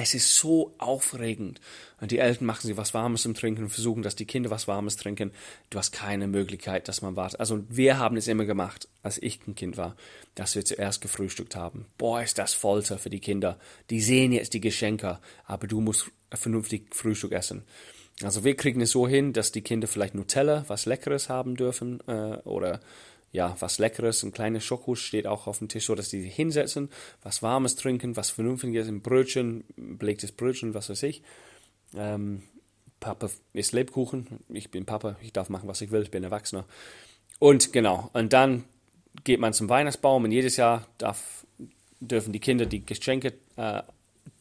Es 0.00 0.14
ist 0.14 0.36
so 0.36 0.76
aufregend. 0.78 1.60
Und 2.00 2.12
die 2.12 2.18
Eltern 2.18 2.46
machen 2.46 2.64
sie 2.64 2.76
was 2.76 2.94
Warmes 2.94 3.22
zum 3.22 3.34
Trinken 3.34 3.64
und 3.64 3.70
versuchen, 3.70 4.04
dass 4.04 4.14
die 4.14 4.26
Kinder 4.26 4.48
was 4.48 4.68
Warmes 4.68 4.96
trinken. 4.96 5.32
Du 5.70 5.78
hast 5.78 5.90
keine 5.90 6.28
Möglichkeit, 6.28 6.86
dass 6.86 7.02
man 7.02 7.16
wartet. 7.16 7.40
Also 7.40 7.64
wir 7.68 7.98
haben 7.98 8.16
es 8.16 8.28
immer 8.28 8.44
gemacht, 8.44 8.86
als 9.02 9.20
ich 9.20 9.40
ein 9.48 9.56
Kind 9.56 9.76
war, 9.76 9.96
dass 10.36 10.54
wir 10.54 10.64
zuerst 10.64 11.00
gefrühstückt 11.00 11.56
haben. 11.56 11.86
Boah, 11.98 12.22
ist 12.22 12.38
das 12.38 12.54
Folter 12.54 12.96
für 12.96 13.10
die 13.10 13.18
Kinder. 13.18 13.58
Die 13.90 14.00
sehen 14.00 14.30
jetzt 14.30 14.54
die 14.54 14.60
Geschenke, 14.60 15.18
aber 15.46 15.66
du 15.66 15.80
musst 15.80 16.08
vernünftig 16.32 16.94
Frühstück 16.94 17.32
essen. 17.32 17.64
Also 18.22 18.44
wir 18.44 18.54
kriegen 18.54 18.80
es 18.80 18.92
so 18.92 19.08
hin, 19.08 19.32
dass 19.32 19.50
die 19.50 19.62
Kinder 19.62 19.88
vielleicht 19.88 20.14
Nutella, 20.14 20.64
was 20.68 20.86
Leckeres 20.86 21.28
haben 21.28 21.56
dürfen, 21.56 21.98
äh, 22.06 22.38
oder 22.44 22.78
ja, 23.32 23.56
was 23.60 23.78
Leckeres, 23.78 24.22
ein 24.22 24.32
kleines 24.32 24.64
Schokos 24.64 25.00
steht 25.00 25.26
auch 25.26 25.46
auf 25.46 25.58
dem 25.58 25.68
Tisch, 25.68 25.86
so 25.86 25.94
dass 25.94 26.08
die 26.08 26.20
sich 26.20 26.34
hinsetzen, 26.34 26.88
was 27.22 27.42
Warmes 27.42 27.76
trinken, 27.76 28.16
was 28.16 28.30
Vernünftiges, 28.30 28.88
ein 28.88 29.02
Brötchen, 29.02 29.64
belegtes 29.76 30.32
Brötchen, 30.32 30.74
was 30.74 30.88
weiß 30.88 31.02
ich. 31.02 31.22
Ähm, 31.94 32.42
Papa 33.00 33.30
isst 33.52 33.72
Lebkuchen, 33.72 34.40
ich 34.48 34.70
bin 34.70 34.86
Papa, 34.86 35.16
ich 35.22 35.32
darf 35.32 35.50
machen, 35.50 35.68
was 35.68 35.80
ich 35.80 35.90
will, 35.90 36.02
ich 36.02 36.10
bin 36.10 36.24
Erwachsener. 36.24 36.64
Und 37.38 37.72
genau, 37.72 38.10
und 38.14 38.32
dann 38.32 38.64
geht 39.24 39.40
man 39.40 39.52
zum 39.52 39.68
Weihnachtsbaum 39.68 40.24
und 40.24 40.32
jedes 40.32 40.56
Jahr 40.56 40.86
darf, 40.98 41.46
dürfen 42.00 42.32
die 42.32 42.40
Kinder 42.40 42.66
die 42.66 42.84
Geschenke 42.84 43.34
äh, 43.56 43.82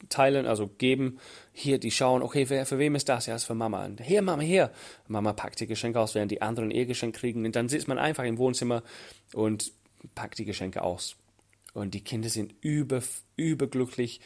teilen, 0.09 0.45
also 0.45 0.67
geben. 0.67 1.19
Hier, 1.53 1.79
die 1.79 1.91
schauen, 1.91 2.21
okay, 2.21 2.49
wer, 2.49 2.65
für 2.65 2.79
wem 2.79 2.95
ist 2.95 3.09
das? 3.09 3.25
Ja, 3.25 3.35
ist 3.35 3.45
für 3.45 3.55
Mama. 3.55 3.85
Und 3.85 4.01
hier, 4.01 4.21
Mama, 4.21 4.41
hier. 4.41 4.71
Mama 5.07 5.33
packt 5.33 5.59
die 5.59 5.67
Geschenke 5.67 5.99
aus, 5.99 6.15
während 6.15 6.31
die 6.31 6.41
anderen 6.41 6.71
ihr 6.71 6.85
Geschenk 6.85 7.15
kriegen. 7.15 7.45
Und 7.45 7.55
dann 7.55 7.69
sitzt 7.69 7.87
man 7.87 7.97
einfach 7.97 8.23
im 8.23 8.37
Wohnzimmer 8.37 8.83
und 9.33 9.71
packt 10.15 10.39
die 10.39 10.45
Geschenke 10.45 10.81
aus. 10.81 11.15
Und 11.73 11.93
die 11.93 12.03
Kinder 12.03 12.29
sind 12.29 12.55
über, 12.61 13.01
überglücklich. 13.35 14.21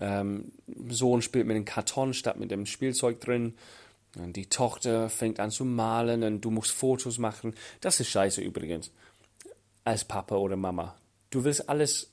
Ähm, 0.00 0.52
Sohn 0.88 1.22
spielt 1.22 1.46
mit 1.46 1.56
einem 1.56 1.64
Karton 1.64 2.14
statt 2.14 2.38
mit 2.38 2.50
dem 2.50 2.66
Spielzeug 2.66 3.20
drin. 3.20 3.54
Und 4.18 4.36
die 4.36 4.46
Tochter 4.46 5.08
fängt 5.08 5.40
an 5.40 5.50
zu 5.50 5.64
malen 5.64 6.22
und 6.22 6.42
du 6.42 6.50
musst 6.50 6.72
Fotos 6.72 7.18
machen. 7.18 7.54
Das 7.80 7.98
ist 8.00 8.08
scheiße 8.08 8.42
übrigens. 8.42 8.90
Als 9.84 10.04
Papa 10.04 10.36
oder 10.36 10.56
Mama. 10.56 10.96
Du 11.30 11.44
willst 11.44 11.68
alles 11.68 12.12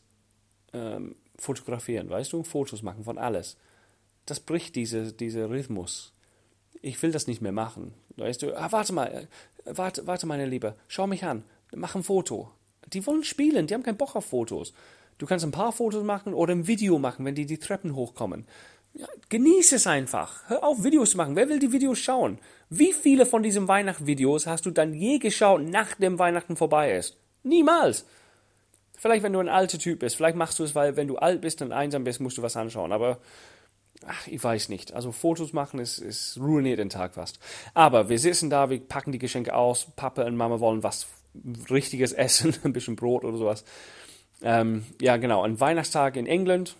ähm, 0.73 1.15
fotografieren, 1.39 2.09
weißt 2.09 2.33
du? 2.33 2.43
Fotos 2.43 2.81
machen 2.81 3.03
von 3.03 3.17
alles. 3.17 3.57
Das 4.25 4.39
bricht 4.39 4.75
diese, 4.75 5.11
dieser 5.13 5.49
Rhythmus. 5.49 6.13
Ich 6.81 7.01
will 7.01 7.11
das 7.11 7.27
nicht 7.27 7.41
mehr 7.41 7.51
machen. 7.51 7.93
Weißt 8.15 8.41
du, 8.41 8.55
ah, 8.55 8.71
warte 8.71 8.93
mal, 8.93 9.07
äh, 9.07 9.27
warte, 9.65 10.07
warte, 10.07 10.27
meine 10.27 10.45
Liebe, 10.45 10.75
schau 10.87 11.07
mich 11.07 11.23
an, 11.23 11.43
mach 11.73 11.95
ein 11.95 12.03
Foto. 12.03 12.51
Die 12.93 13.05
wollen 13.05 13.23
spielen, 13.23 13.67
die 13.67 13.73
haben 13.73 13.83
keinen 13.83 13.97
Bock 13.97 14.15
auf 14.15 14.25
Fotos. 14.25 14.73
Du 15.17 15.25
kannst 15.25 15.45
ein 15.45 15.51
paar 15.51 15.71
Fotos 15.71 16.03
machen 16.03 16.33
oder 16.33 16.53
ein 16.53 16.67
Video 16.67 16.97
machen, 16.97 17.25
wenn 17.25 17.35
die 17.35 17.45
die 17.45 17.57
Treppen 17.57 17.95
hochkommen. 17.95 18.45
Ja, 18.93 19.07
genieße 19.29 19.75
es 19.75 19.85
einfach. 19.85 20.47
Hör 20.47 20.63
auf, 20.63 20.83
Videos 20.83 21.11
zu 21.11 21.17
machen. 21.17 21.35
Wer 21.35 21.49
will 21.49 21.59
die 21.59 21.71
Videos 21.71 21.99
schauen? 21.99 22.39
Wie 22.69 22.93
viele 22.93 23.25
von 23.25 23.43
diesen 23.43 23.67
Weihnachtsvideos 23.67 24.47
hast 24.47 24.65
du 24.65 24.71
dann 24.71 24.93
je 24.93 25.19
geschaut, 25.19 25.61
nachdem 25.61 26.17
Weihnachten 26.17 26.55
vorbei 26.55 26.95
ist? 26.95 27.17
Niemals. 27.43 28.05
Vielleicht, 28.99 29.23
wenn 29.23 29.31
du 29.31 29.39
ein 29.39 29.47
alter 29.47 29.79
Typ 29.79 29.99
bist. 29.99 30.17
Vielleicht 30.17 30.35
machst 30.35 30.59
du 30.59 30.63
es, 30.65 30.75
weil 30.75 30.97
wenn 30.97 31.07
du 31.07 31.15
alt 31.15 31.39
bist 31.39 31.61
und 31.61 31.71
einsam 31.71 32.03
bist, 32.03 32.19
musst 32.19 32.37
du 32.37 32.41
was 32.41 32.57
anschauen. 32.57 32.91
Aber 32.91 33.19
ach, 34.05 34.27
ich 34.27 34.43
weiß 34.43 34.67
nicht. 34.67 34.93
Also 34.93 35.13
Fotos 35.13 35.53
machen 35.53 35.79
ist, 35.79 35.99
ist 35.99 36.37
ruiniert 36.37 36.79
den 36.79 36.89
Tag 36.89 37.13
fast. 37.13 37.39
Aber 37.73 38.09
wir 38.09 38.19
sitzen 38.19 38.49
da, 38.49 38.69
wir 38.69 38.79
packen 38.81 39.13
die 39.13 39.17
Geschenke 39.17 39.55
aus. 39.55 39.87
Papa 39.95 40.23
und 40.23 40.35
Mama 40.35 40.59
wollen 40.59 40.83
was 40.83 41.07
richtiges 41.69 42.11
essen, 42.11 42.53
ein 42.65 42.73
bisschen 42.73 42.97
Brot 42.97 43.23
oder 43.23 43.37
sowas. 43.37 43.63
Ähm, 44.41 44.85
ja, 44.99 45.15
genau. 45.15 45.43
Ein 45.43 45.61
Weihnachtstag 45.61 46.17
in 46.17 46.27
England. 46.27 46.75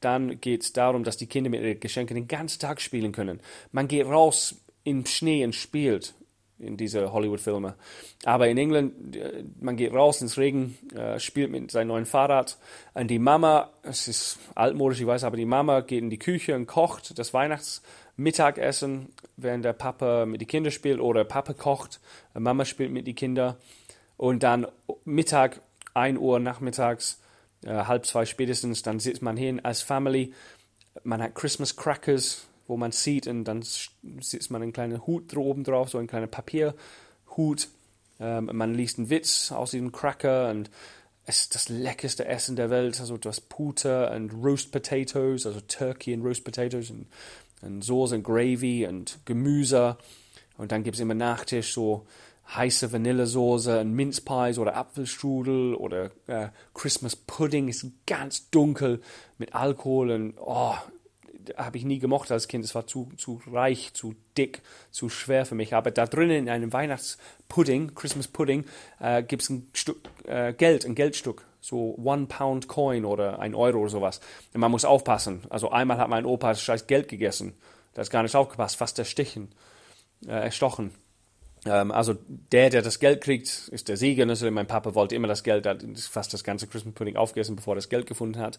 Dann 0.00 0.40
geht 0.40 0.62
es 0.62 0.72
darum, 0.72 1.04
dass 1.04 1.18
die 1.18 1.26
Kinder 1.26 1.50
mit 1.50 1.60
ihren 1.60 1.80
Geschenken 1.80 2.14
den 2.14 2.28
ganzen 2.28 2.60
Tag 2.60 2.80
spielen 2.80 3.12
können. 3.12 3.40
Man 3.72 3.88
geht 3.88 4.06
raus 4.06 4.56
im 4.84 5.04
Schnee 5.04 5.44
und 5.44 5.54
spielt 5.54 6.14
in 6.62 6.76
diese 6.76 7.12
Hollywood-Filme. 7.12 7.74
Aber 8.24 8.48
in 8.48 8.56
England, 8.56 9.16
äh, 9.16 9.44
man 9.60 9.76
geht 9.76 9.92
raus 9.92 10.22
ins 10.22 10.38
Regen, 10.38 10.78
äh, 10.94 11.18
spielt 11.18 11.50
mit 11.50 11.70
seinem 11.70 11.88
neuen 11.88 12.06
Fahrrad. 12.06 12.58
Und 12.94 13.08
die 13.08 13.18
Mama, 13.18 13.70
es 13.82 14.08
ist 14.08 14.38
altmodisch, 14.54 15.00
ich 15.00 15.06
weiß, 15.06 15.24
aber 15.24 15.36
die 15.36 15.44
Mama 15.44 15.80
geht 15.80 16.02
in 16.02 16.10
die 16.10 16.18
Küche 16.18 16.54
und 16.54 16.66
kocht 16.66 17.18
das 17.18 17.34
Weihnachtsmittagessen, 17.34 19.08
während 19.36 19.64
der 19.64 19.72
Papa 19.72 20.26
mit 20.26 20.40
den 20.40 20.48
Kindern 20.48 20.72
spielt 20.72 21.00
oder 21.00 21.24
Papa 21.24 21.52
kocht, 21.52 22.00
Mama 22.34 22.64
spielt 22.64 22.92
mit 22.92 23.06
den 23.06 23.14
Kindern. 23.14 23.56
Und 24.16 24.42
dann 24.42 24.66
Mittag, 25.04 25.60
1 25.94 26.18
Uhr 26.18 26.38
nachmittags, 26.38 27.20
äh, 27.64 27.84
halb 27.84 28.06
zwei 28.06 28.24
spätestens, 28.24 28.82
dann 28.82 29.00
sitzt 29.00 29.22
man 29.22 29.36
hin 29.36 29.64
als 29.64 29.82
Family. 29.82 30.32
Man 31.04 31.22
hat 31.22 31.34
Christmas 31.34 31.76
Crackers, 31.76 32.46
wo 32.72 32.76
man 32.78 32.90
sieht 32.90 33.26
und 33.26 33.44
dann 33.44 33.62
sitzt 33.62 34.50
man 34.50 34.62
einen 34.62 34.72
kleinen 34.72 35.06
Hut 35.06 35.36
oben 35.36 35.62
drauf, 35.62 35.90
so 35.90 35.98
ein 35.98 36.06
kleiner 36.06 36.26
Papierhut. 36.26 37.68
Ähm, 38.18 38.48
man 38.50 38.72
liest 38.72 38.98
einen 38.98 39.10
Witz 39.10 39.52
aus 39.52 39.72
diesem 39.72 39.92
Cracker 39.92 40.48
und 40.48 40.70
es 41.26 41.42
ist 41.42 41.54
das 41.54 41.68
leckerste 41.68 42.24
Essen 42.24 42.56
der 42.56 42.70
Welt. 42.70 42.98
Also 42.98 43.18
du 43.18 43.28
hast 43.28 43.50
Pute 43.50 44.10
und 44.10 44.32
Roast 44.32 44.72
Potatoes, 44.72 45.44
also 45.44 45.60
Turkey 45.60 46.14
und 46.14 46.22
Roast 46.22 46.44
Potatoes 46.44 46.90
und, 46.90 47.08
und 47.60 47.84
Soße 47.84 48.14
und 48.14 48.22
Gravy 48.22 48.86
und 48.86 49.18
Gemüse. 49.26 49.98
Und 50.56 50.72
dann 50.72 50.82
gibt 50.82 50.96
es 50.96 51.00
immer 51.00 51.14
Nachtisch 51.14 51.74
so 51.74 52.06
heiße 52.54 52.90
Vanillesoße, 52.90 53.80
ein 53.80 53.92
Minzpies 53.92 54.58
oder 54.58 54.76
Apfelstrudel 54.76 55.74
oder 55.74 56.10
äh, 56.26 56.48
Christmas 56.72 57.16
Pudding 57.16 57.68
ist 57.68 57.86
ganz 58.06 58.50
dunkel 58.50 59.02
mit 59.36 59.54
Alkohol 59.54 60.10
und 60.10 60.34
oh, 60.38 60.74
habe 61.56 61.76
ich 61.76 61.84
nie 61.84 61.98
gemocht 61.98 62.30
als 62.30 62.48
Kind. 62.48 62.64
Es 62.64 62.74
war 62.74 62.86
zu, 62.86 63.10
zu 63.16 63.40
reich, 63.50 63.92
zu 63.94 64.14
dick, 64.36 64.62
zu 64.90 65.08
schwer 65.08 65.46
für 65.46 65.54
mich. 65.54 65.74
Aber 65.74 65.90
da 65.90 66.06
drinnen 66.06 66.36
in 66.36 66.48
einem 66.48 66.72
Weihnachtspudding, 66.72 67.94
Christmas 67.94 68.28
Pudding, 68.28 68.64
äh, 69.00 69.22
gibt 69.22 69.42
es 69.42 69.50
ein 69.50 69.68
Stück 69.72 69.98
äh, 70.24 70.52
Geld, 70.52 70.84
ein 70.84 70.94
Geldstück. 70.94 71.44
So 71.60 71.94
One 72.02 72.26
Pound 72.26 72.66
Coin 72.66 73.04
oder 73.04 73.38
ein 73.38 73.54
Euro 73.54 73.78
oder 73.78 73.90
sowas. 73.90 74.20
Und 74.52 74.60
man 74.60 74.70
muss 74.70 74.84
aufpassen. 74.84 75.42
Also 75.48 75.70
einmal 75.70 75.98
hat 75.98 76.08
mein 76.08 76.26
Opa 76.26 76.48
das 76.48 76.62
scheiß 76.62 76.88
Geld 76.88 77.08
gegessen. 77.08 77.54
Da 77.94 78.02
ist 78.02 78.10
gar 78.10 78.22
nicht 78.22 78.34
aufgepasst, 78.34 78.76
fast 78.76 78.98
erstichen, 78.98 79.54
äh, 80.26 80.32
erstochen. 80.32 80.92
Ähm, 81.64 81.90
also 81.90 82.16
der, 82.26 82.70
der 82.70 82.82
das 82.82 82.98
Geld 82.98 83.22
kriegt, 83.22 83.68
ist 83.68 83.88
der 83.88 83.96
Sieger. 83.96 84.28
Also 84.28 84.50
mein 84.50 84.66
Papa 84.66 84.94
wollte 84.94 85.14
immer 85.14 85.28
das 85.28 85.42
Geld, 85.42 85.66
hat 85.66 85.84
fast 86.10 86.32
das 86.32 86.44
ganze 86.44 86.66
Christmas 86.66 86.94
Pudding 86.94 87.16
aufgegessen, 87.16 87.56
bevor 87.56 87.74
er 87.74 87.76
das 87.76 87.88
Geld 87.88 88.06
gefunden 88.06 88.40
hat. 88.40 88.58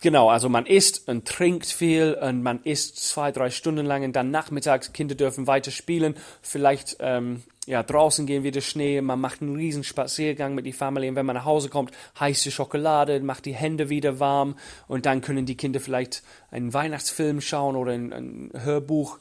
Genau, 0.00 0.30
also 0.30 0.48
man 0.48 0.64
isst 0.64 1.08
und 1.08 1.26
trinkt 1.26 1.66
viel 1.66 2.14
und 2.14 2.40
man 2.40 2.62
isst 2.62 3.04
zwei, 3.08 3.32
drei 3.32 3.50
Stunden 3.50 3.84
lang 3.84 4.04
und 4.04 4.14
dann 4.14 4.30
nachmittags, 4.30 4.92
Kinder 4.92 5.16
dürfen 5.16 5.48
weiter 5.48 5.72
spielen, 5.72 6.14
vielleicht 6.40 6.98
ähm, 7.00 7.42
ja, 7.66 7.82
draußen 7.82 8.24
gehen 8.24 8.44
wieder 8.44 8.60
Schnee, 8.60 9.00
man 9.00 9.20
macht 9.20 9.42
einen 9.42 9.56
riesen 9.56 9.82
Spaziergang 9.82 10.54
mit 10.54 10.66
die 10.66 10.72
Familie 10.72 11.10
und 11.10 11.16
wenn 11.16 11.26
man 11.26 11.34
nach 11.34 11.44
Hause 11.44 11.68
kommt, 11.68 11.90
heiße 12.18 12.52
Schokolade, 12.52 13.18
macht 13.20 13.44
die 13.44 13.54
Hände 13.54 13.88
wieder 13.88 14.20
warm 14.20 14.56
und 14.86 15.04
dann 15.04 15.20
können 15.20 15.46
die 15.46 15.56
Kinder 15.56 15.80
vielleicht 15.80 16.22
einen 16.52 16.72
Weihnachtsfilm 16.72 17.40
schauen 17.40 17.74
oder 17.74 17.90
ein, 17.90 18.12
ein 18.12 18.52
Hörbuch 18.54 19.18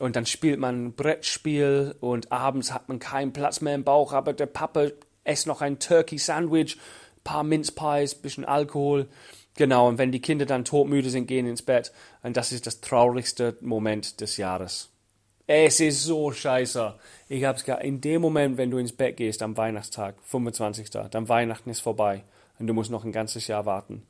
und 0.00 0.16
dann 0.16 0.26
spielt 0.26 0.58
man 0.58 0.86
ein 0.86 0.92
Brettspiel 0.94 1.94
und 2.00 2.32
abends 2.32 2.72
hat 2.72 2.88
man 2.88 2.98
keinen 2.98 3.32
Platz 3.32 3.60
mehr 3.60 3.76
im 3.76 3.84
Bauch, 3.84 4.12
aber 4.12 4.32
der 4.32 4.46
Papa 4.46 4.88
isst 5.24 5.46
noch 5.46 5.60
ein 5.60 5.78
Turkey 5.78 6.18
Sandwich, 6.18 6.78
paar 7.22 7.44
Mince 7.44 7.70
Pies, 7.70 8.16
bisschen 8.16 8.44
Alkohol 8.44 9.08
Genau, 9.56 9.88
und 9.88 9.98
wenn 9.98 10.12
die 10.12 10.20
Kinder 10.20 10.44
dann 10.44 10.64
todmüde 10.64 11.10
sind, 11.10 11.26
gehen 11.26 11.46
ins 11.46 11.62
Bett. 11.62 11.92
Und 12.22 12.36
das 12.36 12.52
ist 12.52 12.66
das 12.66 12.80
traurigste 12.80 13.56
Moment 13.60 14.20
des 14.20 14.36
Jahres. 14.36 14.90
Es 15.46 15.80
ist 15.80 16.02
so 16.02 16.32
scheiße. 16.32 16.94
Ich 17.28 17.44
hab's 17.44 17.64
gar 17.64 17.80
in 17.80 18.00
dem 18.00 18.20
Moment, 18.20 18.58
wenn 18.58 18.70
du 18.70 18.78
ins 18.78 18.92
Bett 18.92 19.16
gehst 19.16 19.42
am 19.42 19.56
Weihnachtstag, 19.56 20.16
25. 20.22 20.90
dann 20.90 21.28
Weihnachten 21.28 21.70
ist 21.70 21.80
vorbei 21.80 22.24
und 22.58 22.66
du 22.66 22.74
musst 22.74 22.90
noch 22.90 23.04
ein 23.04 23.12
ganzes 23.12 23.46
Jahr 23.46 23.64
warten. 23.64 24.02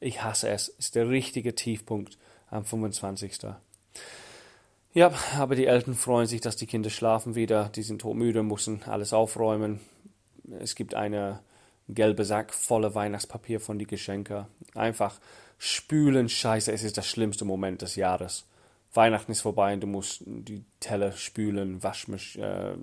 Ich 0.00 0.22
hasse 0.22 0.48
es. 0.48 0.68
Ist 0.68 0.94
der 0.94 1.08
richtige 1.08 1.54
Tiefpunkt 1.54 2.18
am 2.50 2.64
25. 2.64 3.38
Ja, 4.94 5.12
aber 5.36 5.54
die 5.54 5.66
Eltern 5.66 5.94
freuen 5.94 6.26
sich, 6.26 6.40
dass 6.40 6.56
die 6.56 6.66
Kinder 6.66 6.90
schlafen 6.90 7.34
wieder. 7.34 7.70
Die 7.74 7.82
sind 7.82 8.00
todmüde, 8.00 8.42
müssen 8.42 8.82
alles 8.84 9.12
aufräumen. 9.12 9.80
Es 10.58 10.74
gibt 10.74 10.94
eine 10.94 11.40
gelbe 11.88 12.24
Sack 12.24 12.54
voller 12.54 12.94
Weihnachtspapier 12.94 13.60
von 13.60 13.78
die 13.78 13.86
Geschenke. 13.86 14.46
Einfach 14.74 15.18
spülen, 15.58 16.28
scheiße, 16.28 16.72
es 16.72 16.82
ist 16.82 16.96
das 16.96 17.06
schlimmste 17.06 17.44
Moment 17.44 17.82
des 17.82 17.96
Jahres. 17.96 18.46
Weihnachten 18.94 19.32
ist 19.32 19.42
vorbei 19.42 19.74
und 19.74 19.80
du 19.80 19.86
musst 19.86 20.22
die 20.24 20.64
Teller 20.80 21.12
spülen, 21.12 21.82
Waschmasch 21.82 22.36
äh, 22.36 22.74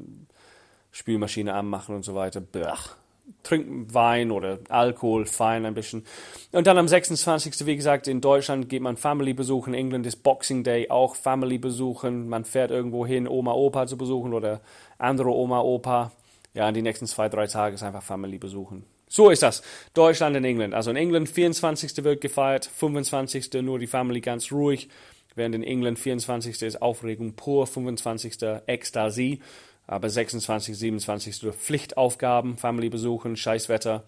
Spülmaschine 0.91 1.53
anmachen 1.53 1.93
und 1.93 2.03
so 2.03 2.15
weiter. 2.15 2.39
Blach. 2.39 2.95
Trink 3.43 3.93
Wein 3.93 4.31
oder 4.31 4.59
Alkohol, 4.69 5.25
fein 5.25 5.65
ein 5.65 5.73
bisschen. 5.73 6.05
Und 6.51 6.67
dann 6.67 6.77
am 6.77 6.87
26. 6.87 7.65
wie 7.65 7.75
gesagt, 7.75 8.07
in 8.07 8.21
Deutschland 8.21 8.69
geht 8.69 8.81
man 8.81 8.95
Family 8.95 9.33
besuchen. 9.33 9.73
In 9.73 9.79
England 9.79 10.05
ist 10.05 10.23
Boxing 10.23 10.63
Day 10.63 10.89
auch 10.89 11.15
Family 11.15 11.57
besuchen. 11.57 12.29
Man 12.29 12.45
fährt 12.45 12.71
irgendwo 12.71 13.05
hin, 13.05 13.27
Oma, 13.27 13.53
Opa 13.53 13.87
zu 13.87 13.97
besuchen 13.97 14.33
oder 14.33 14.61
andere 14.99 15.31
Oma, 15.31 15.61
Opa. 15.61 16.11
Ja, 16.53 16.69
in 16.69 16.75
die 16.75 16.81
nächsten 16.81 17.07
zwei, 17.07 17.27
drei 17.27 17.47
Tage 17.47 17.75
ist 17.75 17.83
einfach 17.83 18.03
Family 18.03 18.37
besuchen. 18.37 18.85
So 19.15 19.29
ist 19.29 19.43
das. 19.43 19.63
Deutschland 19.93 20.35
und 20.35 20.43
England. 20.43 20.73
Also 20.73 20.91
in 20.91 20.97
England 20.97 21.29
24. 21.29 22.03
wird 22.03 22.19
gefeiert, 22.19 22.65
25. 22.65 23.49
nur 23.61 23.79
die 23.79 23.87
Family 23.87 24.19
ganz 24.19 24.51
ruhig, 24.51 24.89
während 25.35 25.55
in 25.55 25.63
England 25.63 25.97
24. 25.97 26.61
ist 26.61 26.81
Aufregung 26.81 27.33
pur, 27.33 27.65
25. 27.65 28.39
Ekstasie, 28.65 29.41
aber 29.87 30.09
26., 30.09 30.77
27. 30.77 31.53
Pflichtaufgaben, 31.53 32.57
Family 32.57 32.89
besuchen, 32.89 33.37
Scheißwetter. 33.37 34.03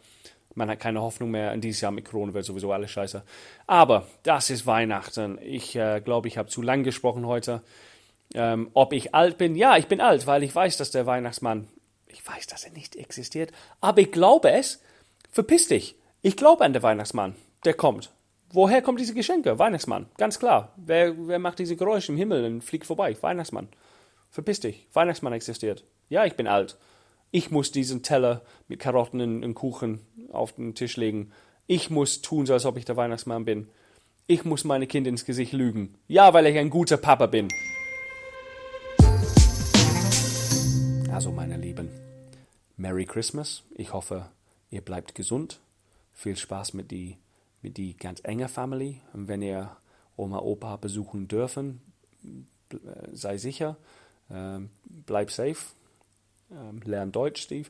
Man 0.56 0.70
hat 0.70 0.82
keine 0.82 1.02
Hoffnung 1.02 1.32
mehr. 1.32 1.54
In 1.54 1.62
dieses 1.62 1.80
Jahr 1.80 1.93
mit 1.93 2.04
Corona 2.04 2.34
wird 2.34 2.43
sowieso 2.43 2.74
alles 2.74 2.91
scheiße. 2.91 3.24
Aber 3.65 4.08
das 4.24 4.50
ist 4.50 4.65
Weihnachten. 4.65 5.39
Ich 5.41 5.74
äh, 5.78 6.02
glaube, 6.02 6.28
ich 6.28 6.38
habe 6.38 6.50
zu 6.50 6.62
lang 6.62 6.84
gesprochen 6.84 7.26
heute. 7.26 7.62
Ähm, 8.34 8.72
ob 8.74 8.91
ich 8.91 9.15
alt 9.15 9.38
bin? 9.38 9.56
Ja, 9.56 9.78
ich 9.78 9.88
bin 9.88 10.02
alt, 10.02 10.28
weil 10.28 10.43
ich 10.43 10.54
weiß, 10.54 10.76
dass 10.76 10.91
der 10.91 11.06
Weihnachtsmann 11.06 11.70
Ich 12.08 12.28
weiß, 12.28 12.48
dass 12.48 12.65
er 12.65 12.72
nicht 12.72 12.98
existiert, 12.98 13.54
aber 13.80 14.02
ich 14.02 14.12
glaube 14.12 14.52
es. 14.52 14.82
Verpiss 15.38 15.67
dich. 15.67 15.93
Ich 16.23 16.36
glaube 16.36 16.65
an 16.65 16.73
den 16.73 16.82
Weihnachtsmann. 16.82 17.36
Der 17.63 17.76
kommt. 17.76 18.12
Woher 18.50 18.82
kommen 18.82 18.97
diese 18.97 19.13
Geschenke? 19.13 19.60
Weihnachtsmann. 19.60 20.08
Ganz 20.17 20.39
klar. 20.39 20.73
Wer, 20.78 21.13
wer 21.28 21.38
macht 21.38 21.60
diese 21.60 21.76
Geräusche 21.76 22.12
im 22.12 22.17
Himmel 22.17 22.43
und 22.43 22.63
fliegt 22.63 22.88
vorbei? 22.88 23.15
Weihnachtsmann. 23.21 23.67
Verpiss 24.32 24.62
dich. 24.62 24.88
Weihnachtsmann 24.93 25.34
existiert. 25.34 25.84
Ja, 26.10 26.26
ich 26.26 26.34
bin 26.34 26.47
alt. 26.47 26.80
Ich 27.30 27.52
muss 27.52 27.71
diesen 27.71 28.02
Teller 28.02 28.41
mit 28.67 28.80
Karotten 28.80 29.43
und 29.43 29.54
Kuchen 29.54 30.02
auf 30.32 30.54
den 30.54 30.73
Tisch 30.73 30.97
legen. 30.97 31.32
Ich 31.67 31.91
muss 31.91 32.23
tun, 32.23 32.47
so 32.47 32.54
als 32.54 32.65
ob 32.65 32.76
ich 32.76 32.86
der 32.86 32.97
Weihnachtsmann 32.97 33.45
bin. 33.45 33.69
Ich 34.26 34.43
muss 34.43 34.63
meine 34.63 34.88
Kinder 34.88 35.12
ins 35.12 35.23
Gesicht 35.23 35.54
lügen. 35.54 36.00
Ja, 36.08 36.34
weil 36.34 36.47
ich 36.47 36.58
ein 36.58 36.71
guter 36.71 36.97
Papa 36.97 37.28
bin. 37.28 37.50
Also, 41.13 41.32
meine 41.32 41.58
Lieben, 41.58 41.89
Merry 42.76 43.06
Christmas. 43.06 43.62
Ich 43.76 43.93
hoffe, 43.93 44.32
ihr 44.69 44.82
bleibt 44.82 45.15
gesund. 45.15 45.60
Viel 46.13 46.36
Spaß 46.36 46.73
mit 46.73 46.91
die, 46.91 47.17
mit 47.62 47.77
die 47.77 47.95
ganz 47.95 48.21
enge 48.23 48.47
Family. 48.47 49.01
Und 49.13 49.27
wenn 49.27 49.41
ihr 49.41 49.75
Oma, 50.15 50.39
Opa 50.39 50.77
besuchen 50.77 51.27
dürfen, 51.27 51.82
sei 53.12 53.38
sicher, 53.38 53.77
ähm, 54.30 54.69
bleib 54.86 55.32
safe, 55.32 55.58
ähm, 56.51 56.82
lern 56.84 57.12
Deutsch, 57.12 57.43
Steve. 57.43 57.69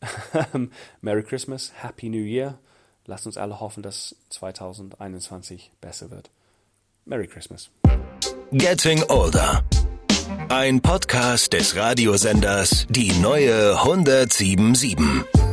Merry 1.00 1.22
Christmas, 1.22 1.72
Happy 1.76 2.08
New 2.08 2.24
Year. 2.24 2.58
Lasst 3.06 3.26
uns 3.26 3.36
alle 3.36 3.60
hoffen, 3.60 3.82
dass 3.82 4.16
2021 4.30 5.72
besser 5.80 6.10
wird. 6.10 6.30
Merry 7.04 7.26
Christmas. 7.26 7.70
Getting 8.50 9.02
Older. 9.08 9.62
Ein 10.48 10.80
Podcast 10.80 11.52
des 11.52 11.76
Radiosenders 11.76 12.86
Die 12.88 13.12
neue 13.20 13.78
1077. 13.78 15.43